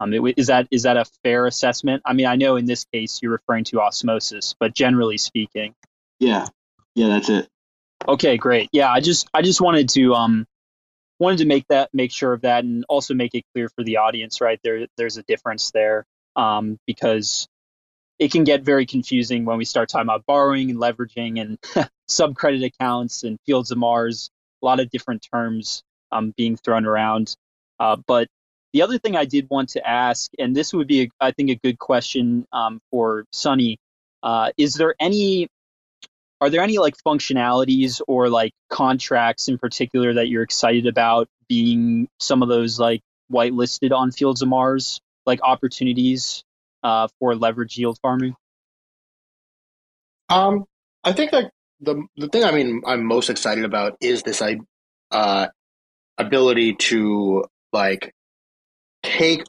[0.05, 2.03] Um, it, is that is that a fair assessment?
[2.05, 5.75] I mean, I know in this case you're referring to osmosis, but generally speaking,
[6.21, 6.47] yeah,
[6.95, 7.49] yeah, that's it.
[8.07, 8.69] Okay, great.
[8.73, 10.47] Yeah, I just I just wanted to um
[11.19, 13.97] wanted to make that make sure of that and also make it clear for the
[13.97, 14.61] audience, right?
[14.63, 16.05] There there's a difference there
[16.37, 17.49] um, because
[18.19, 21.59] it can get very confusing when we start talking about borrowing and leveraging and
[22.11, 24.31] subcredit accounts and fields of Mars,
[24.63, 27.37] a lot of different terms um, being thrown around.
[27.81, 28.29] Uh, but
[28.75, 31.55] the other thing I did want to ask, and this would be, I think, a
[31.55, 33.79] good question um, for Sunny,
[34.21, 35.47] uh, is there any,
[36.41, 42.09] are there any like functionalities or like contracts in particular that you're excited about being
[42.19, 43.01] some of those like
[43.33, 46.43] whitelisted on Fields of Mars, like opportunities
[46.83, 48.35] uh, for leverage yield farming?
[50.29, 50.65] Um,
[51.05, 51.49] I think like
[51.81, 54.43] the the thing I mean I'm most excited about is this
[55.13, 55.47] uh,
[56.19, 58.13] ability to like
[59.15, 59.45] take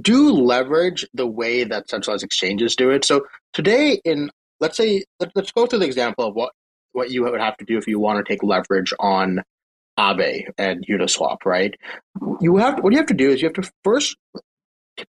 [0.00, 3.04] do leverage the way that centralized exchanges do it.
[3.04, 6.52] So today, in let's say let, us go through the example of what
[6.92, 9.42] what you would have to do if you want to take leverage on
[9.98, 11.74] Aave and Uniswap, right?
[12.40, 14.16] You have what you have to do is you have to first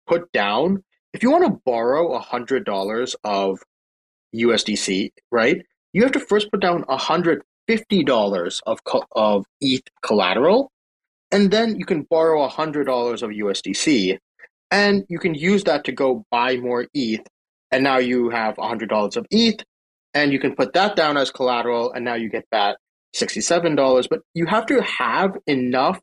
[0.07, 0.83] put down
[1.13, 3.61] if you want to borrow a hundred dollars of
[4.35, 5.63] USDC, right?
[5.93, 8.81] You have to first put down a hundred fifty dollars of
[9.13, 10.71] of ETH collateral,
[11.33, 14.19] and then you can borrow a hundred dollars of USDC,
[14.71, 17.27] and you can use that to go buy more ETH,
[17.71, 19.62] and now you have a hundred dollars of ETH,
[20.14, 22.79] and you can put that down as collateral, and now you get that
[23.14, 24.07] sixty-seven dollars.
[24.09, 26.01] But you have to have enough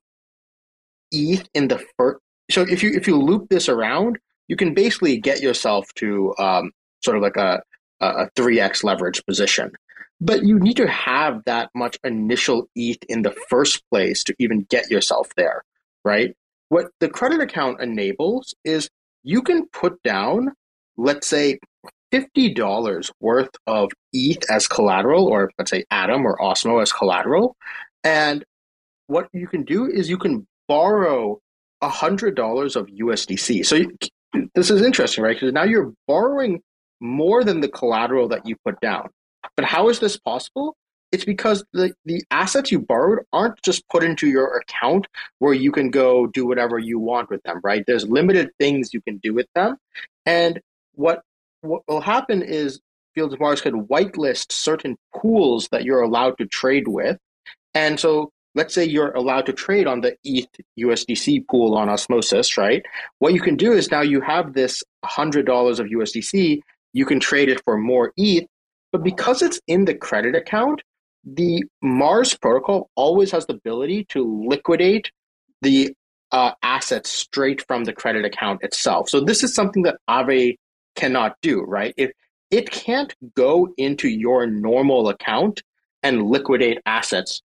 [1.12, 2.20] ETH in the first.
[2.52, 6.72] So if you if you loop this around, you can basically get yourself to um,
[7.04, 7.62] sort of like a
[8.00, 9.72] a three x leverage position.
[10.20, 14.62] But you need to have that much initial ETH in the first place to even
[14.70, 15.64] get yourself there,
[16.04, 16.36] right?
[16.70, 18.90] What the credit account enables is
[19.24, 20.54] you can put down,
[20.98, 21.60] let's say,
[22.12, 27.56] $50 worth of ETH as collateral, or let's say Atom or Osmo as collateral.
[28.04, 28.44] And
[29.08, 31.40] what you can do is you can borrow
[31.84, 33.66] $100 of USDC.
[33.66, 33.98] So you,
[34.56, 35.36] this is interesting, right?
[35.36, 36.62] Because now you're borrowing
[37.00, 39.10] more than the collateral that you put down.
[39.58, 40.78] But how is this possible?
[41.12, 45.08] It's because the, the assets you borrowed aren't just put into your account
[45.40, 47.84] where you can go do whatever you want with them, right?
[47.86, 49.78] There's limited things you can do with them.
[50.26, 50.62] And
[50.94, 51.22] what
[51.62, 52.80] what will happen is
[53.16, 57.18] Fields of Mars could whitelist certain pools that you're allowed to trade with.
[57.74, 62.58] And so let's say you're allowed to trade on the ETH USDC pool on Osmosis,
[62.58, 62.84] right?
[63.20, 66.62] What you can do is now you have this $100 of USDC,
[66.94, 68.48] you can trade it for more ETH,
[68.92, 70.82] but because it's in the credit account,
[71.26, 75.12] the Mars protocol always has the ability to liquidate
[75.62, 75.94] the
[76.32, 79.10] uh, assets straight from the credit account itself.
[79.10, 80.58] So this is something that Aave
[80.96, 81.94] cannot do, right?
[81.98, 82.12] If
[82.52, 85.62] it can't go into your normal account
[86.04, 87.42] and liquidate assets,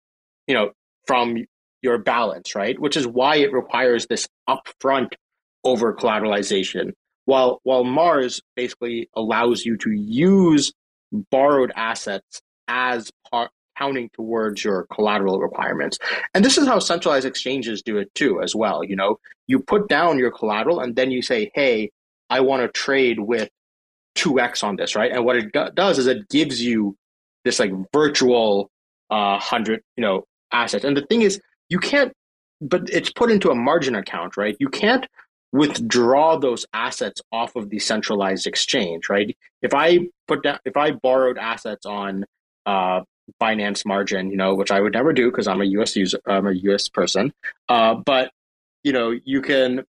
[0.47, 0.71] you know,
[1.07, 1.45] from
[1.81, 2.79] your balance, right?
[2.79, 5.13] Which is why it requires this upfront
[5.63, 6.91] over collateralization.
[7.25, 10.71] While while Mars basically allows you to use
[11.13, 15.97] borrowed assets as part counting towards your collateral requirements.
[16.33, 18.83] And this is how centralized exchanges do it too, as well.
[18.83, 21.91] You know, you put down your collateral and then you say, hey,
[22.29, 23.49] I want to trade with
[24.15, 25.11] 2x on this, right?
[25.11, 26.95] And what it do- does is it gives you
[27.43, 28.69] this like virtual
[29.09, 30.85] uh, 100, you know, assets.
[30.85, 32.13] And the thing is, you can't,
[32.61, 34.55] but it's put into a margin account, right?
[34.59, 35.05] You can't
[35.53, 39.37] withdraw those assets off of the centralized exchange, right?
[39.61, 42.25] If I put down, if I borrowed assets on
[42.65, 43.01] uh,
[43.41, 45.95] Binance margin, you know, which I would never do because I'm a U.S.
[45.95, 46.89] user, I'm a U.S.
[46.89, 47.31] person.
[47.69, 48.31] Uh, but
[48.83, 49.83] you know, you can,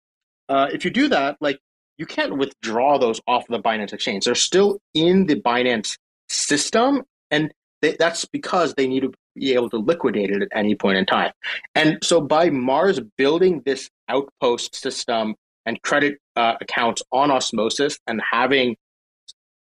[0.49, 1.59] uh, if you do that, like
[1.97, 4.25] you can't withdraw those off the Binance exchange.
[4.25, 5.97] They're still in the Binance
[6.27, 10.75] system, and they, that's because they need to be able to liquidate it at any
[10.75, 11.31] point in time.
[11.73, 18.21] And so, by Mars building this outpost system and credit uh, accounts on Osmosis and
[18.21, 18.75] having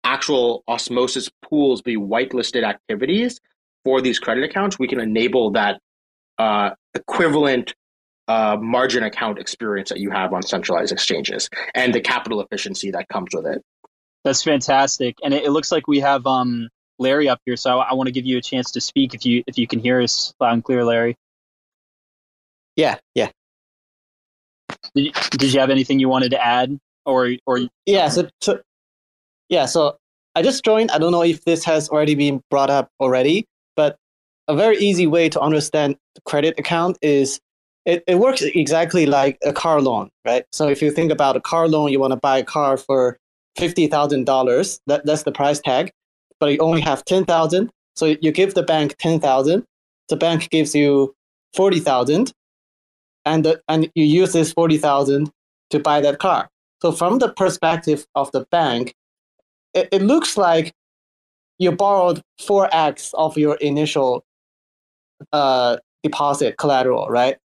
[0.03, 3.39] actual Osmosis pools be whitelisted activities,
[3.83, 5.79] for these credit accounts, we can enable that
[6.37, 7.73] uh, equivalent
[8.27, 13.07] uh, margin account experience that you have on centralized exchanges and the capital efficiency that
[13.09, 13.61] comes with it.
[14.23, 17.89] That's fantastic, and it, it looks like we have um, Larry up here, so I,
[17.89, 20.01] I want to give you a chance to speak if you if you can hear
[20.01, 21.17] us loud and clear, Larry.
[22.77, 23.29] Yeah, yeah.
[24.95, 28.09] Did you, did you have anything you wanted to add, or or yeah?
[28.09, 28.59] So, so
[29.49, 29.97] yeah, so
[30.35, 30.91] I just joined.
[30.91, 33.97] I don't know if this has already been brought up already, but
[34.47, 37.39] a very easy way to understand the credit account is
[37.85, 40.45] it, it works exactly like a car loan, right?
[40.51, 43.17] So if you think about a car loan, you want to buy a car for
[43.57, 44.79] fifty thousand dollars.
[44.87, 45.91] That that's the price tag,
[46.39, 47.69] but you only have ten thousand.
[47.95, 49.65] So you give the bank ten thousand.
[50.09, 51.13] The bank gives you
[51.53, 52.31] forty thousand,
[53.25, 55.31] and and you use this forty thousand
[55.69, 56.49] to buy that car.
[56.81, 58.93] So from the perspective of the bank,
[59.73, 60.73] it, it looks like
[61.59, 64.23] you borrowed 4x of your initial
[65.31, 67.37] uh, deposit collateral, right?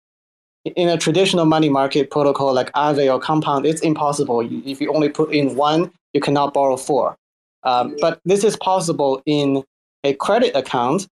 [0.66, 4.42] In a traditional money market protocol like Aave or Compound, it's impossible.
[4.66, 7.16] If you only put in one, you cannot borrow four.
[7.64, 9.64] Um, but this is possible in
[10.04, 11.08] a credit account.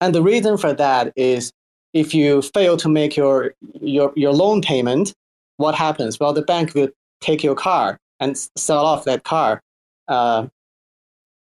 [0.00, 1.52] And the reason for that is
[1.96, 5.14] if you fail to make your, your, your loan payment,
[5.56, 6.20] what happens?
[6.20, 6.90] Well, the bank will
[7.22, 9.62] take your car and sell off that car
[10.06, 10.46] uh,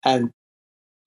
[0.04, 0.30] and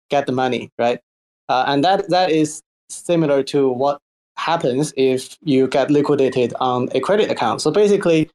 [0.10, 1.00] get the money, right?
[1.48, 4.00] Uh, and that that is similar to what
[4.36, 7.62] happens if you get liquidated on a credit account.
[7.62, 8.32] So basically,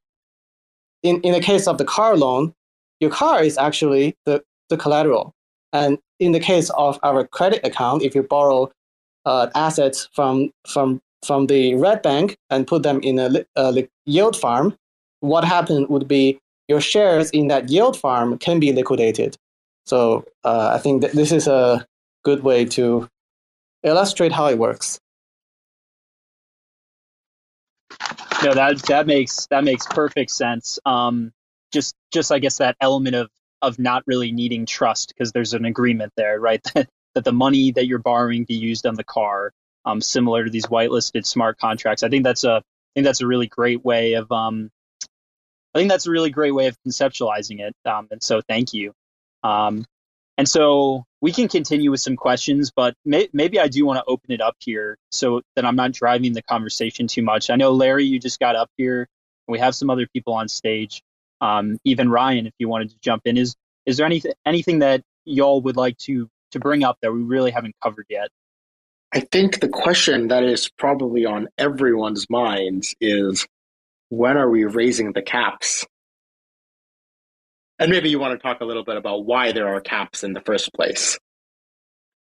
[1.03, 2.53] in, in the case of the car loan,
[3.01, 5.32] your car is actually the, the collateral.
[5.72, 8.70] And in the case of our credit account, if you borrow
[9.24, 14.36] uh, assets from, from, from the red bank and put them in a, a yield
[14.36, 14.76] farm,
[15.20, 19.36] what happened would be your shares in that yield farm can be liquidated.
[19.86, 21.86] So uh, I think that this is a
[22.24, 23.08] good way to
[23.82, 24.98] illustrate how it works.
[28.42, 30.78] No, that that makes that makes perfect sense.
[30.84, 31.32] Um,
[31.72, 33.30] just just I guess that element of
[33.62, 36.60] of not really needing trust because there's an agreement there, right?
[37.14, 39.52] that the money that you're borrowing be used on the car,
[39.84, 42.02] um, similar to these whitelisted smart contracts.
[42.02, 44.70] I think that's a I think that's a really great way of um,
[45.74, 47.74] I think that's a really great way of conceptualizing it.
[47.84, 48.92] Um, and so thank you.
[49.42, 49.84] Um,
[50.38, 54.04] and so we can continue with some questions, but may, maybe I do want to
[54.06, 57.50] open it up here so that I'm not driving the conversation too much.
[57.50, 59.08] I know Larry, you just got up here.
[59.46, 61.02] We have some other people on stage.
[61.40, 63.54] Um, even Ryan, if you wanted to jump in, is
[63.86, 67.50] is there anything anything that y'all would like to to bring up that we really
[67.50, 68.28] haven't covered yet?
[69.12, 73.46] I think the question that is probably on everyone's minds is
[74.09, 75.86] when are we raising the caps?
[77.78, 80.32] And maybe you want to talk a little bit about why there are caps in
[80.32, 81.18] the first place.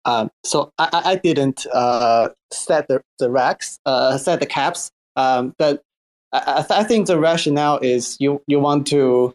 [0.06, 5.54] Um, so I, I didn't uh, set the, the racks, uh, set the caps, um,
[5.58, 5.82] but
[6.32, 9.34] I, I, think the rationale is you, you want to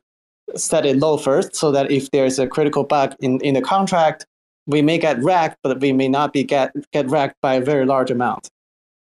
[0.57, 4.25] set it low first so that if there's a critical bug in, in the contract,
[4.67, 7.85] we may get wrecked, but we may not be get, get wrecked by a very
[7.85, 8.49] large amount.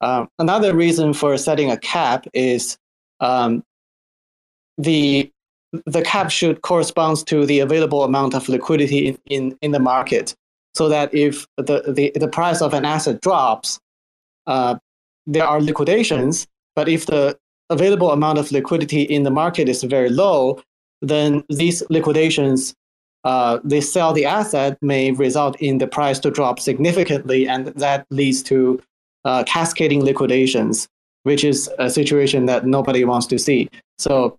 [0.01, 2.77] Um, another reason for setting a cap is
[3.21, 3.63] um,
[4.77, 5.31] the
[5.87, 10.35] the cap should correspond to the available amount of liquidity in, in, in the market
[10.75, 13.81] so that if the, the, the price of an asset drops,
[14.47, 14.77] uh,
[15.27, 16.47] there are liquidations.
[16.75, 17.39] But if the
[17.71, 20.63] available amount of liquidity in the market is very low,
[21.01, 22.75] then these liquidations,
[23.25, 28.07] uh, they sell the asset may result in the price to drop significantly, and that
[28.11, 28.83] leads to
[29.25, 30.89] uh, cascading liquidations
[31.23, 33.68] which is a situation that nobody wants to see.
[33.99, 34.39] So,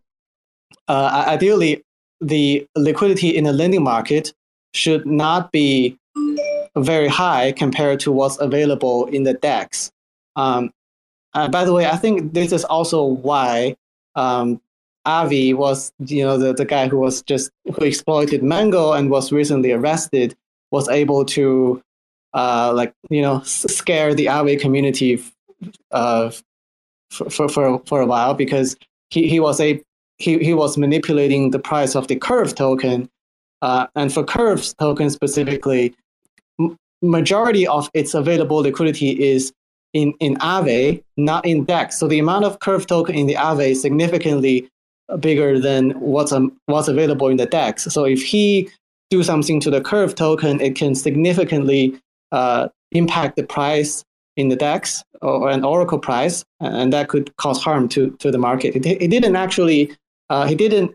[0.87, 1.83] uh, ideally,
[2.19, 4.33] the liquidity in the lending market
[4.73, 5.97] should not be
[6.75, 9.91] very high compared to what's available in the DEX.
[10.35, 10.71] Um,
[11.33, 13.75] uh, by the way, I think this is also why
[14.15, 14.59] um,
[15.05, 19.31] Avi was, you know, the, the guy who was just who exploited Mango and was
[19.31, 20.35] recently arrested,
[20.71, 21.81] was able to,
[22.33, 25.21] uh, like, you know, scare the Aave community
[25.91, 26.31] uh,
[27.09, 28.75] for, for, for, a while because
[29.09, 29.81] he, he was a
[30.17, 33.09] he, he was manipulating the price of the curve token
[33.61, 35.93] uh, and for curves token specifically
[36.59, 39.51] m- majority of its available liquidity is
[39.93, 41.99] in, in Aave, not in DEX.
[41.99, 44.69] So the amount of curve token in the Aave is significantly
[45.19, 47.83] bigger than what's um, what's available in the DEX.
[47.85, 48.69] So if he
[49.09, 51.99] do something to the curve token, it can significantly
[52.31, 54.03] uh, impact the price
[54.37, 58.37] in the DEX or an Oracle price, and that could cause harm to, to the
[58.37, 58.75] market.
[58.75, 59.95] It, it didn't actually,
[60.29, 60.93] uh, he didn't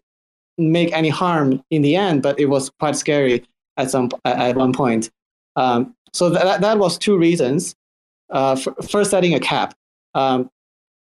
[0.58, 3.44] make any harm in the end, but it was quite scary
[3.76, 5.10] at some at one point.
[5.56, 7.74] Um, so that that was two reasons.
[8.30, 8.56] Uh,
[8.90, 9.74] first, setting a cap,
[10.14, 10.50] um,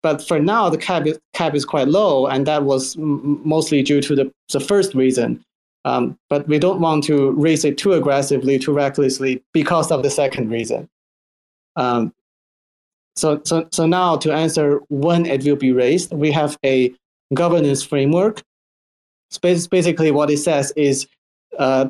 [0.08, 3.82] but for now the cap is, cap is quite low, and that was m- mostly
[3.82, 5.28] due to the the first reason.
[5.84, 10.10] Um, but we don't want to raise it too aggressively, too recklessly, because of the
[10.10, 10.88] second reason.
[11.76, 12.12] Um,
[13.16, 16.92] so, so, so now to answer when it will be raised, we have a
[17.34, 18.42] governance framework.
[19.42, 21.06] Basically, what it says is
[21.58, 21.88] uh,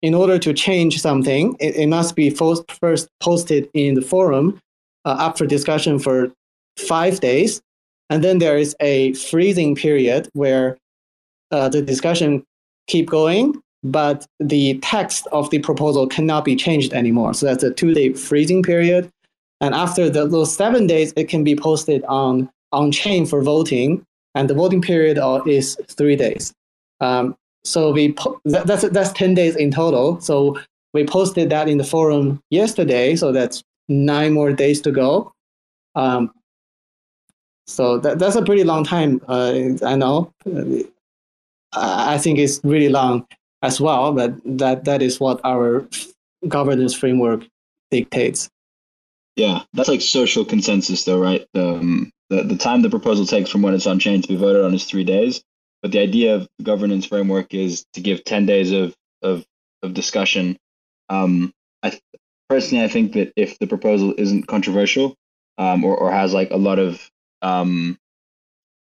[0.00, 4.58] in order to change something, it, it must be first, first posted in the forum
[5.04, 6.32] uh, up for discussion for
[6.78, 7.60] five days.
[8.10, 10.76] And then there is a freezing period where
[11.50, 12.44] uh, the discussion
[12.86, 17.34] keep going, but the text of the proposal cannot be changed anymore.
[17.34, 19.10] So that's a two-day freezing period.
[19.60, 24.02] And after the, those seven days, it can be posted on on chain for voting,
[24.34, 26.52] and the voting period is three days.
[27.00, 30.20] Um, so we po- that, that's that's ten days in total.
[30.20, 30.58] So
[30.94, 33.14] we posted that in the forum yesterday.
[33.14, 35.32] So that's nine more days to go.
[35.94, 36.32] Um,
[37.66, 39.20] so that, that's a pretty long time.
[39.28, 40.32] Uh, I know.
[41.74, 43.26] I think it's really long
[43.62, 45.88] as well, but that that is what our
[46.48, 47.46] governance framework
[47.90, 48.50] dictates.
[49.36, 51.46] Yeah, that's like social consensus, though, right?
[51.54, 54.64] Um, the the time the proposal takes from when it's on chain to be voted
[54.64, 55.42] on is three days.
[55.80, 59.44] But the idea of the governance framework is to give ten days of of
[59.82, 60.58] of discussion.
[61.08, 61.52] Um,
[61.82, 61.98] I
[62.48, 65.14] personally, I think that if the proposal isn't controversial,
[65.58, 67.10] um, or or has like a lot of
[67.42, 67.98] um,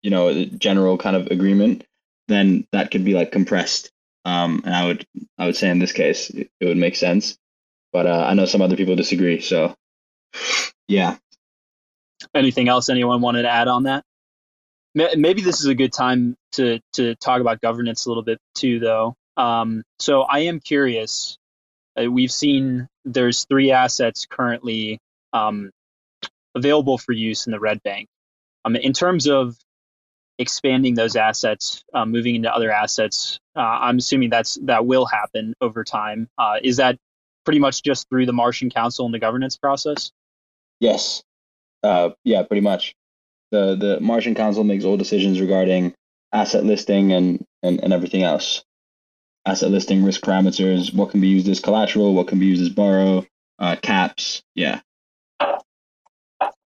[0.02, 1.84] you know, general kind of agreement,
[2.28, 3.92] then that could be like compressed.
[4.24, 5.06] Um, and I would
[5.38, 7.38] I would say in this case it, it would make sense,
[7.94, 9.42] but uh, I know some other people disagree.
[9.42, 9.76] So
[10.88, 11.18] yeah.
[12.34, 14.04] Anything else anyone wanted to add on that?
[14.96, 18.80] Maybe this is a good time to to talk about governance a little bit too,
[18.80, 19.16] though.
[19.36, 21.38] Um, so I am curious.
[22.00, 25.00] Uh, we've seen there's three assets currently
[25.34, 25.72] um,
[26.56, 28.08] available for use in the red bank.
[28.66, 29.56] Um, in terms of
[30.38, 35.54] expanding those assets, uh, moving into other assets, uh, I'm assuming that's that will happen
[35.62, 36.28] over time.
[36.38, 36.98] Uh, is that
[37.46, 40.12] pretty much just through the Martian Council and the governance process?
[40.80, 41.24] Yes.
[41.84, 42.96] Uh, yeah, pretty much.
[43.52, 45.94] The the Martian Council makes all decisions regarding
[46.34, 48.64] asset listing and, and, and everything else.
[49.46, 52.70] Asset listing, risk parameters, what can be used as collateral, what can be used as
[52.70, 53.26] borrow,
[53.60, 54.42] uh, caps.
[54.56, 54.82] Yeah.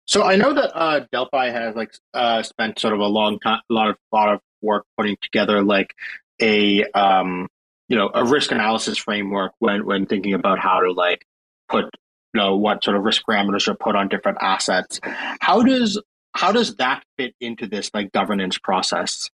[0.09, 3.61] So I know that uh, Delphi has like uh, spent sort of a long time,
[3.71, 5.95] a lot of lot of work putting together like
[6.41, 7.47] a um,
[7.89, 11.27] you know a risk analysis framework when when thinking about how to like
[11.69, 11.85] put
[12.33, 14.99] you know what sort of risk parameters are put on different assets.
[15.41, 16.01] How does
[16.35, 19.29] how does that fit into this like governance process?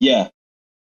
[0.00, 0.28] Yeah.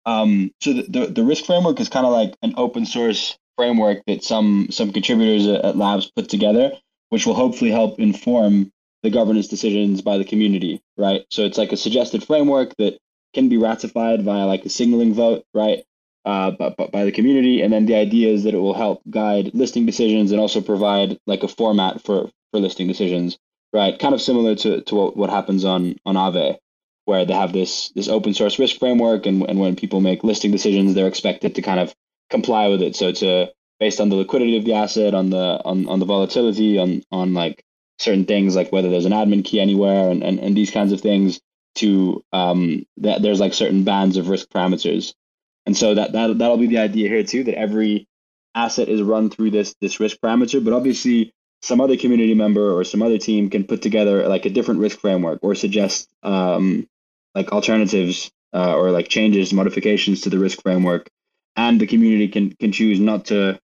[0.06, 3.98] Um, so the, the, the risk framework is kind of like an open source framework
[4.06, 6.72] that some some contributors at labs put together
[7.10, 11.24] which will hopefully help inform the governance decisions by the community, right?
[11.30, 12.98] So it's like a suggested framework that
[13.34, 15.84] can be ratified via like a signaling vote, right?
[16.24, 19.50] Uh, but, by the community, and then the idea is that it will help guide
[19.54, 23.38] listing decisions and also provide like a format for for listing decisions,
[23.72, 23.98] right?
[23.98, 26.58] Kind of similar to, to what, what happens on on Aave,
[27.06, 30.50] where they have this this open source risk framework, and and when people make listing
[30.50, 31.94] decisions, they're expected to kind of
[32.28, 32.96] comply with it.
[32.96, 33.50] So it's a
[33.80, 37.34] based on the liquidity of the asset, on the on, on the volatility, on on
[37.34, 37.64] like
[37.98, 41.00] certain things like whether there's an admin key anywhere and, and, and these kinds of
[41.00, 41.40] things
[41.74, 45.14] to um that there's like certain bands of risk parameters.
[45.66, 48.06] And so that, that that'll be the idea here too, that every
[48.54, 52.84] asset is run through this this risk parameter, but obviously some other community member or
[52.84, 56.88] some other team can put together like a different risk framework or suggest um,
[57.34, 61.08] like alternatives uh, or like changes, modifications to the risk framework,
[61.56, 63.60] and the community can can choose not to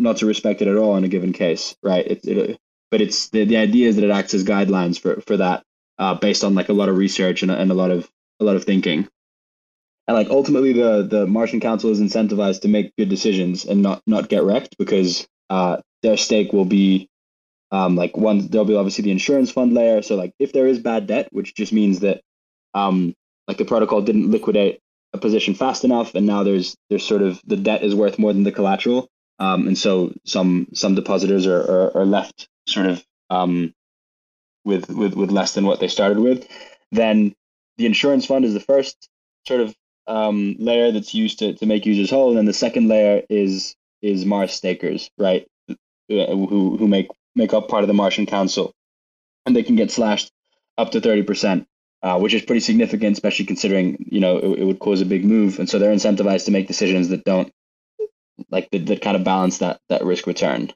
[0.00, 2.06] not to respect it at all in a given case, right?
[2.06, 2.58] It, it,
[2.90, 5.62] but it's the, the idea is that it acts as guidelines for, for that,
[5.98, 8.56] uh, based on like a lot of research and, and a lot of a lot
[8.56, 9.06] of thinking.
[10.08, 14.02] And like ultimately, the the Martian Council is incentivized to make good decisions and not
[14.06, 17.08] not get wrecked because uh, their stake will be
[17.70, 18.48] um, like one.
[18.48, 20.00] There'll be obviously the insurance fund layer.
[20.02, 22.22] So like if there is bad debt, which just means that
[22.74, 23.14] um,
[23.46, 24.80] like the protocol didn't liquidate
[25.12, 28.32] a position fast enough, and now there's there's sort of the debt is worth more
[28.32, 29.08] than the collateral.
[29.40, 33.74] Um, and so some some depositors are, are, are left sort of um,
[34.64, 36.46] with, with with less than what they started with.
[36.92, 37.34] Then
[37.78, 39.08] the insurance fund is the first
[39.48, 39.74] sort of
[40.06, 43.74] um, layer that's used to, to make users whole, and then the second layer is
[44.02, 45.46] is Mars stakers, right?
[45.70, 45.74] Uh,
[46.26, 48.74] who who make make up part of the Martian Council,
[49.46, 50.30] and they can get slashed
[50.76, 51.66] up to thirty percent,
[52.02, 55.24] uh, which is pretty significant, especially considering you know it, it, would cause a big
[55.24, 57.50] move, and so they're incentivized to make decisions that don't
[58.50, 60.72] like that, that kind of balance that that risk return.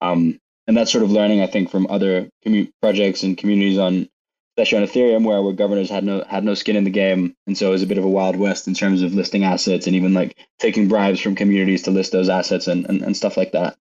[0.00, 4.08] Um, and that's sort of learning, I think, from other commu- projects and communities on,
[4.56, 7.56] especially on Ethereum, where where governors had no had no skin in the game, and
[7.56, 9.96] so it was a bit of a wild west in terms of listing assets and
[9.96, 13.52] even like taking bribes from communities to list those assets and and, and stuff like
[13.52, 13.76] that.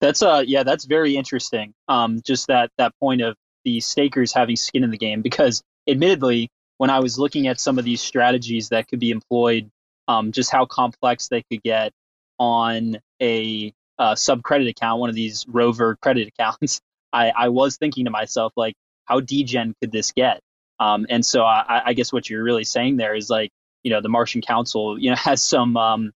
[0.00, 1.74] That's uh yeah, that's very interesting.
[1.88, 6.50] Um, just that that point of the stakers having skin in the game, because admittedly,
[6.78, 9.70] when I was looking at some of these strategies that could be employed,
[10.08, 11.92] um, just how complex they could get
[12.38, 16.80] on a uh, sub credit account, one of these rover credit accounts,
[17.12, 18.74] I, I was thinking to myself, like,
[19.04, 20.40] how degen could this get?
[20.80, 23.50] Um, and so I, I guess what you're really saying there is like,
[23.82, 26.12] you know, the Martian Council, you know, has some, um,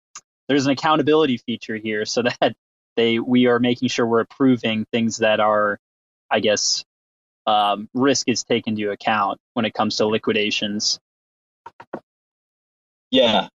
[0.48, 2.54] there's an accountability feature here so that
[2.96, 5.78] they, we are making sure we're approving things that are,
[6.30, 6.84] I guess,
[7.46, 10.98] um, risk is taken into account when it comes to liquidations.
[13.10, 13.48] Yeah.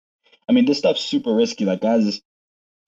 [0.48, 1.64] I mean, this stuff's super risky.
[1.64, 2.20] Like, as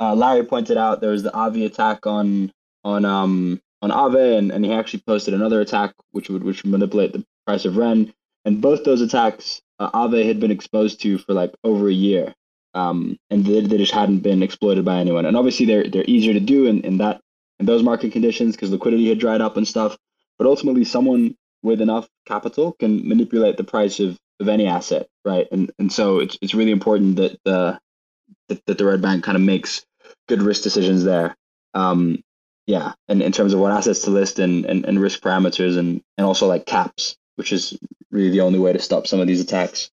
[0.02, 4.50] uh, Larry pointed out there was the Avi attack on on um on Aave, and,
[4.50, 8.12] and he actually posted another attack which would which would manipulate the price of Ren.
[8.44, 12.34] And both those attacks, uh, Aave had been exposed to for like over a year,
[12.74, 15.24] um, and they, they just hadn't been exploited by anyone.
[15.24, 17.20] And obviously, they're they're easier to do in, in that
[17.60, 19.96] in those market conditions because liquidity had dried up and stuff.
[20.36, 25.46] But ultimately, someone with enough capital can manipulate the price of, of any asset, right?
[25.52, 27.78] And and so it's it's really important that the
[28.48, 29.84] that, that the red bank kind of makes
[30.32, 31.36] good risk decisions there.
[31.74, 32.22] Um,
[32.66, 36.00] yeah, and in terms of what assets to list and, and, and risk parameters and,
[36.16, 37.78] and also like caps, which is
[38.10, 39.90] really the only way to stop some of these attacks.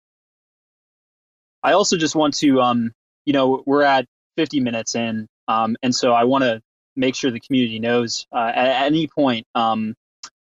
[1.63, 2.93] I also just want to, um,
[3.27, 4.07] you know, we're at
[4.37, 6.61] 50 minutes in, um, and so I want to
[6.97, 9.95] make sure the community knows uh, at, at, any point um,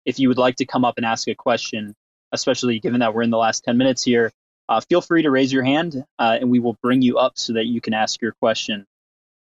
[0.04, 1.94] if you would like to come up and ask a question,
[2.32, 4.32] especially given that we're in the last 10 minutes here.
[4.68, 7.52] Uh, feel free to raise your hand, uh, and we will bring you up so
[7.54, 8.84] that you can ask your question.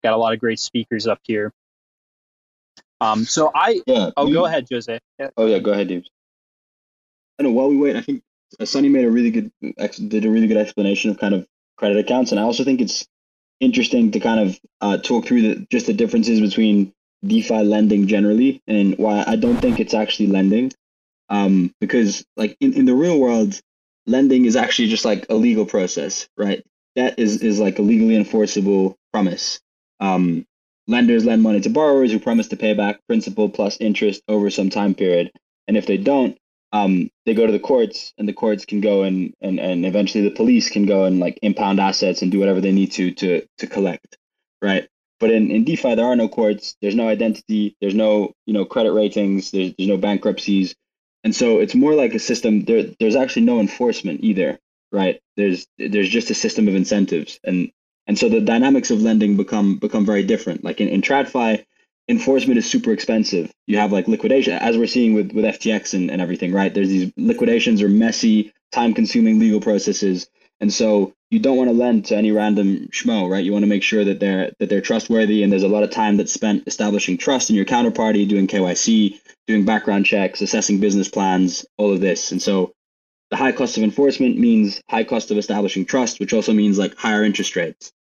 [0.02, 1.52] Got a lot of great speakers up here.
[3.00, 4.98] Um, so I, yeah, oh, go ahead, Jose.
[5.18, 5.28] Yeah.
[5.36, 6.04] Oh yeah, go ahead, Dave.
[7.38, 7.50] I know.
[7.50, 8.22] While we wait, I think
[8.64, 9.50] Sunny made a really good
[10.08, 11.46] did a really good explanation of kind of
[11.76, 13.06] credit accounts, and I also think it's
[13.60, 16.92] interesting to kind of uh, talk through the just the differences between
[17.24, 20.72] DeFi lending generally and why I don't think it's actually lending.
[21.28, 23.58] Um, because like in, in the real world,
[24.06, 26.64] lending is actually just like a legal process, right?
[26.96, 29.60] That is is like a legally enforceable promise.
[30.00, 30.46] Um,
[30.86, 34.70] lenders lend money to borrowers who promise to pay back principal plus interest over some
[34.70, 35.30] time period,
[35.68, 36.36] and if they don't,
[36.72, 40.24] um, they go to the courts, and the courts can go and, and and eventually
[40.24, 43.46] the police can go and like impound assets and do whatever they need to to
[43.58, 44.16] to collect,
[44.62, 44.88] right?
[45.18, 46.76] But in, in DeFi, there are no courts.
[46.80, 47.76] There's no identity.
[47.80, 49.50] There's no you know credit ratings.
[49.50, 50.74] There's, there's no bankruptcies,
[51.24, 52.64] and so it's more like a system.
[52.64, 54.58] There there's actually no enforcement either,
[54.92, 55.20] right?
[55.36, 57.70] There's there's just a system of incentives, and
[58.10, 60.64] and so the dynamics of lending become become very different.
[60.64, 61.64] Like in, in TradFi,
[62.08, 63.52] enforcement is super expensive.
[63.68, 66.74] You have like liquidation, as we're seeing with, with FTX and, and everything, right?
[66.74, 70.28] There's these liquidations are messy, time consuming legal processes.
[70.58, 73.44] And so you don't want to lend to any random schmo, right?
[73.44, 75.92] You want to make sure that they're that they're trustworthy and there's a lot of
[75.92, 81.06] time that's spent establishing trust in your counterparty, doing KYC, doing background checks, assessing business
[81.08, 82.32] plans, all of this.
[82.32, 82.72] And so
[83.30, 86.96] the high cost of enforcement means high cost of establishing trust, which also means like
[86.96, 87.92] higher interest rates.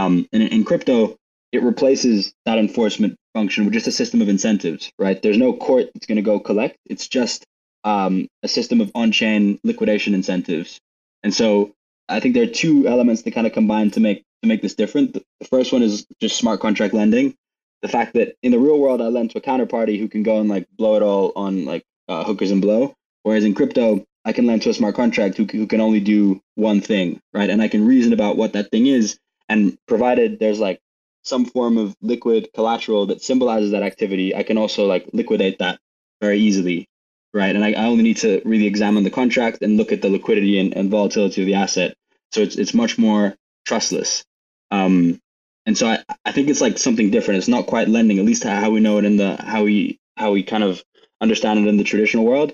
[0.00, 1.16] Um, and in, crypto,
[1.52, 5.20] it replaces that enforcement function with just a system of incentives, right?
[5.20, 6.78] There's no court that's going to go collect.
[6.86, 7.44] It's just
[7.84, 10.80] um, a system of on-chain liquidation incentives.
[11.22, 11.74] And so
[12.08, 14.74] I think there are two elements that kind of combine to make to make this
[14.74, 15.12] different.
[15.12, 17.34] The, the first one is just smart contract lending.
[17.82, 20.40] The fact that in the real world, I lend to a counterparty who can go
[20.40, 22.94] and like blow it all on like uh, hookers and blow.
[23.22, 26.40] Whereas in crypto, I can lend to a smart contract who, who can only do
[26.54, 27.50] one thing, right?
[27.50, 29.18] And I can reason about what that thing is.
[29.50, 30.80] And provided there's like
[31.24, 35.80] some form of liquid collateral that symbolizes that activity, I can also like liquidate that
[36.20, 36.88] very easily,
[37.34, 37.54] right?
[37.54, 40.60] And I, I only need to really examine the contract and look at the liquidity
[40.60, 41.94] and, and volatility of the asset.
[42.32, 43.34] So it's it's much more
[43.66, 44.24] trustless.
[44.70, 45.20] Um,
[45.66, 47.38] and so I, I think it's like something different.
[47.38, 50.30] It's not quite lending, at least how we know it in the how we how
[50.30, 50.82] we kind of
[51.20, 52.52] understand it in the traditional world.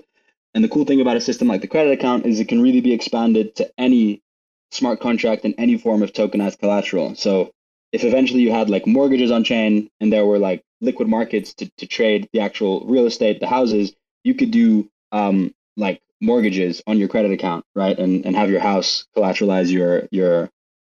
[0.55, 2.81] And the cool thing about a system like the credit account is it can really
[2.81, 4.23] be expanded to any
[4.71, 7.15] smart contract and any form of tokenized collateral.
[7.15, 7.51] So
[7.91, 11.69] if eventually you had like mortgages on chain and there were like liquid markets to,
[11.77, 13.93] to trade the actual real estate, the houses,
[14.23, 17.97] you could do um, like mortgages on your credit account, right?
[17.97, 20.49] And and have your house collateralize your your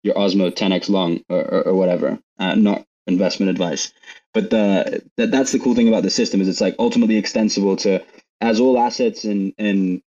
[0.03, 2.19] your Osmo 10x long or, or, or whatever.
[2.39, 3.93] Uh, not investment advice,
[4.35, 7.77] but the that, that's the cool thing about the system is it's like ultimately extensible
[7.77, 8.03] to
[8.41, 10.03] as all assets and and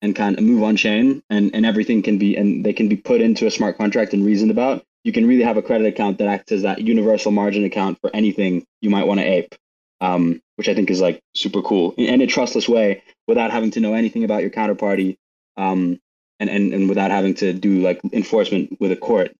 [0.00, 2.96] and kind of move on chain and and everything can be and they can be
[2.96, 6.18] put into a smart contract and reasoned about you can really have a credit account
[6.18, 9.54] that acts as that universal margin account for anything you might want to ape,
[10.00, 13.80] um, which I think is like super cool in a trustless way without having to
[13.80, 15.16] know anything about your counterparty
[15.56, 15.98] um,
[16.40, 19.34] and, and, and without having to do like enforcement with a court.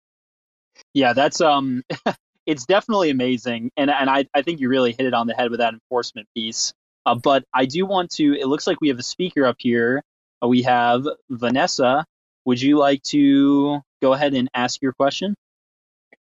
[0.94, 1.82] Yeah, that's um,
[2.46, 5.50] it's definitely amazing, and and I I think you really hit it on the head
[5.50, 6.72] with that enforcement piece.
[7.04, 8.34] Uh, but I do want to.
[8.38, 10.02] It looks like we have a speaker up here.
[10.42, 12.04] Uh, we have Vanessa.
[12.44, 15.34] Would you like to go ahead and ask your question?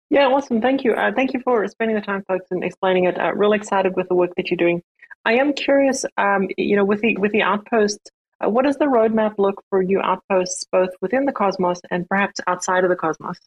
[0.09, 0.61] Yeah, awesome.
[0.61, 0.93] Thank you.
[0.93, 3.19] Uh, thank you for spending the time, folks, and explaining it.
[3.19, 4.81] Uh, real excited with the work that you're doing.
[5.25, 8.11] I am curious, um, you know, with the with the outposts,
[8.43, 12.39] uh, what does the roadmap look for new outposts, both within the Cosmos and perhaps
[12.47, 13.37] outside of the Cosmos?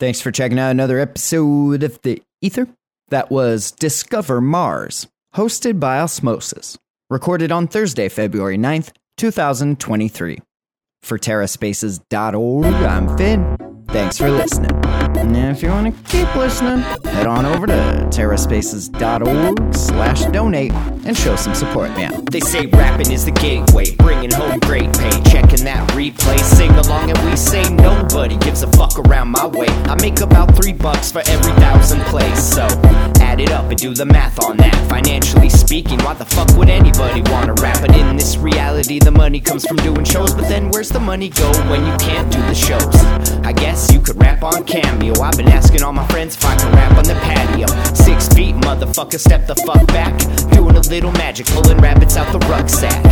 [0.00, 2.68] Thanks for checking out another episode of the Ether.
[3.08, 5.06] That was Discover Mars,
[5.36, 6.76] hosted by Osmosis,
[7.08, 10.38] recorded on Thursday, February 9th, 2023.
[11.02, 13.56] For TerraSpaces.org, I'm Finn.
[13.88, 14.70] Thanks for listening.
[15.24, 17.72] And if you want to keep listening, head on over to
[18.10, 22.24] terraspaces.org slash donate and show some support, man.
[22.26, 25.10] They say rapping is the gateway, bringing home great pay.
[25.30, 29.66] Checking that replay, sing along and we say nobody gives a fuck around my way.
[29.66, 32.66] I make about three bucks for every thousand plays, so
[33.20, 34.74] add it up and do the math on that.
[34.88, 37.80] Financially speaking, why the fuck would anybody wanna rap?
[37.80, 41.30] But in this reality, the money comes from doing shows, but then where's the money
[41.30, 42.94] go when you can't do the shows?
[43.44, 45.13] I guess you could rap on Cameo.
[45.22, 47.66] I've been asking all my friends if I can rap on the patio.
[47.94, 50.18] Six feet, motherfucker, step the fuck back.
[50.52, 53.02] Doing a little magic, pulling rabbits out the rucksack.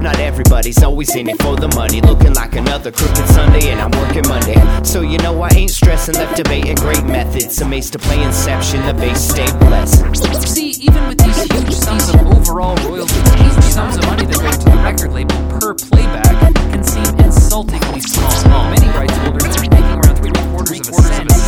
[0.00, 2.00] Not everybody's always in it for the money.
[2.00, 4.58] Looking like another crooked Sunday, and I'm working Monday.
[4.84, 7.60] So you know I ain't stressing, left debating great methods.
[7.60, 10.04] Amazed to play Inception, the base stay blessed.
[10.46, 14.50] See, even with these huge sums of overall royalties, huge sums of money that go
[14.50, 18.70] to the record label per playback can seem insultingly small.
[18.70, 21.39] Many rights holders are making around three quarters of a cent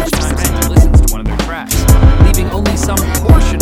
[2.83, 3.61] some portion